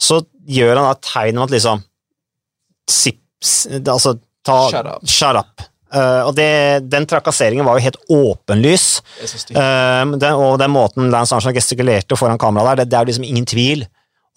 [0.00, 1.82] så gjør han et tegn om at liksom
[2.90, 4.16] sips, Altså,
[4.46, 5.06] ta Shut up.
[5.08, 5.64] Shut up.
[5.92, 8.86] Eh, og det, den trakasseringen var jo helt åpenlys.
[9.22, 13.12] Eh, den, og den måten Lance Armstrong gestikulerte foran kamera der, det, det er jo
[13.12, 13.84] liksom ingen tvil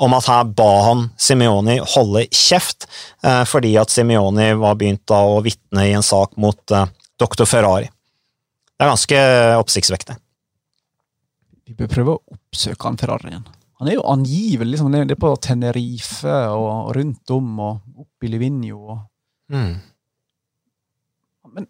[0.03, 2.83] om at her ba han Simioni holde kjeft,
[3.23, 7.47] uh, fordi at Simioni var begynt da å vitne i en sak mot uh, doktor
[7.47, 7.87] Ferrari.
[8.75, 9.21] Det er ganske
[9.61, 10.19] oppsiktsvekkende.
[11.65, 13.47] Vi bør prøve å oppsøke han Ferrarien.
[13.79, 18.31] Han er jo angivelig liksom, det er på Tenerife og rundt om og opp i
[18.31, 18.81] Livigno.
[18.83, 18.99] Og,
[21.55, 21.69] men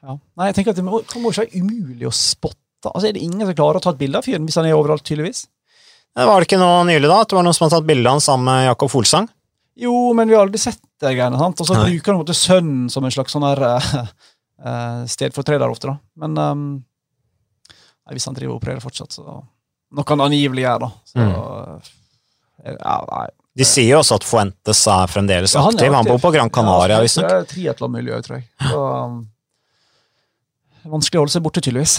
[0.00, 0.16] ja.
[0.16, 2.88] Nei, jeg tenker at det må, må ikke være umulig å spotte.
[2.88, 4.76] Altså, Er det ingen som klarer å ta et bilde av fyren hvis han er
[4.76, 5.44] overalt, tydeligvis?
[6.16, 7.20] Det var det ikke noe nylig, da?
[7.22, 9.28] At det var noen som hadde tatt bilde av han sammen med Jakob Folsang?
[9.80, 11.38] Jo, men vi har aldri sett det greiene.
[11.38, 11.60] sant?
[11.62, 14.00] Og så bruker han på en måte sønnen som en slags sånn her uh,
[14.66, 16.24] eh, stedfortreder ofte, da.
[16.24, 16.64] Men um,
[17.70, 19.40] nei, hvis han driver og opererer fortsatt, så
[19.90, 20.88] Noe han angivelig gjør, da.
[21.10, 21.24] Så,
[22.62, 23.24] eh, ja, nei.
[23.60, 25.96] De sier jo også at Fuentes er fremdeles Ja, han er aktiv.
[25.98, 27.28] Han bor på Gran Canaria, Ja, visstnok.
[27.28, 28.46] Det er triatlonmiljøet, tror jeg.
[28.70, 29.18] Så, um,
[30.88, 31.98] vanskelig å holde seg borte, tydeligvis.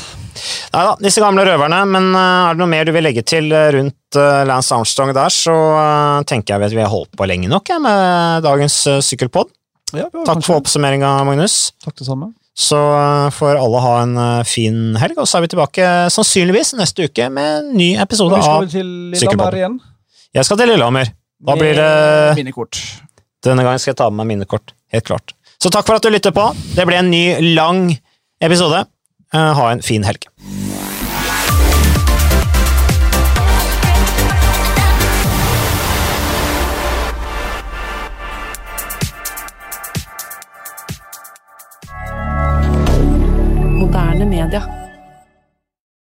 [0.71, 3.51] Nei da, disse gamle røverne, men eh, er det noe mer du vil legge til
[3.53, 5.53] eh, rundt eh, Lance Armstrong der, så
[6.29, 9.51] tenker jeg at vi har holdt på lenge nok jeg, med dagens uh, sykkelpod.
[9.91, 11.75] Ja, Takk kanskje- for oppsummeringa, Magnus.
[11.83, 12.31] Takk det samme.
[12.57, 12.77] Så
[13.31, 17.61] får alle ha en fin helg, og så er vi tilbake sannsynligvis neste uke med
[17.61, 19.79] en ny episode av Sykkelpodden.
[20.35, 21.13] Jeg skal til Lillehammer.
[21.41, 22.77] Da blir det Minnekort.
[23.41, 24.75] Denne gangen skal jeg ta med meg minnekort.
[24.93, 25.33] Helt klart.
[25.61, 26.43] Så takk for at du lytter på.
[26.75, 27.87] Det ble en ny, lang
[28.41, 28.85] episode.
[29.33, 30.29] Eh, ha en fin helg.
[43.81, 44.80] Moderne media.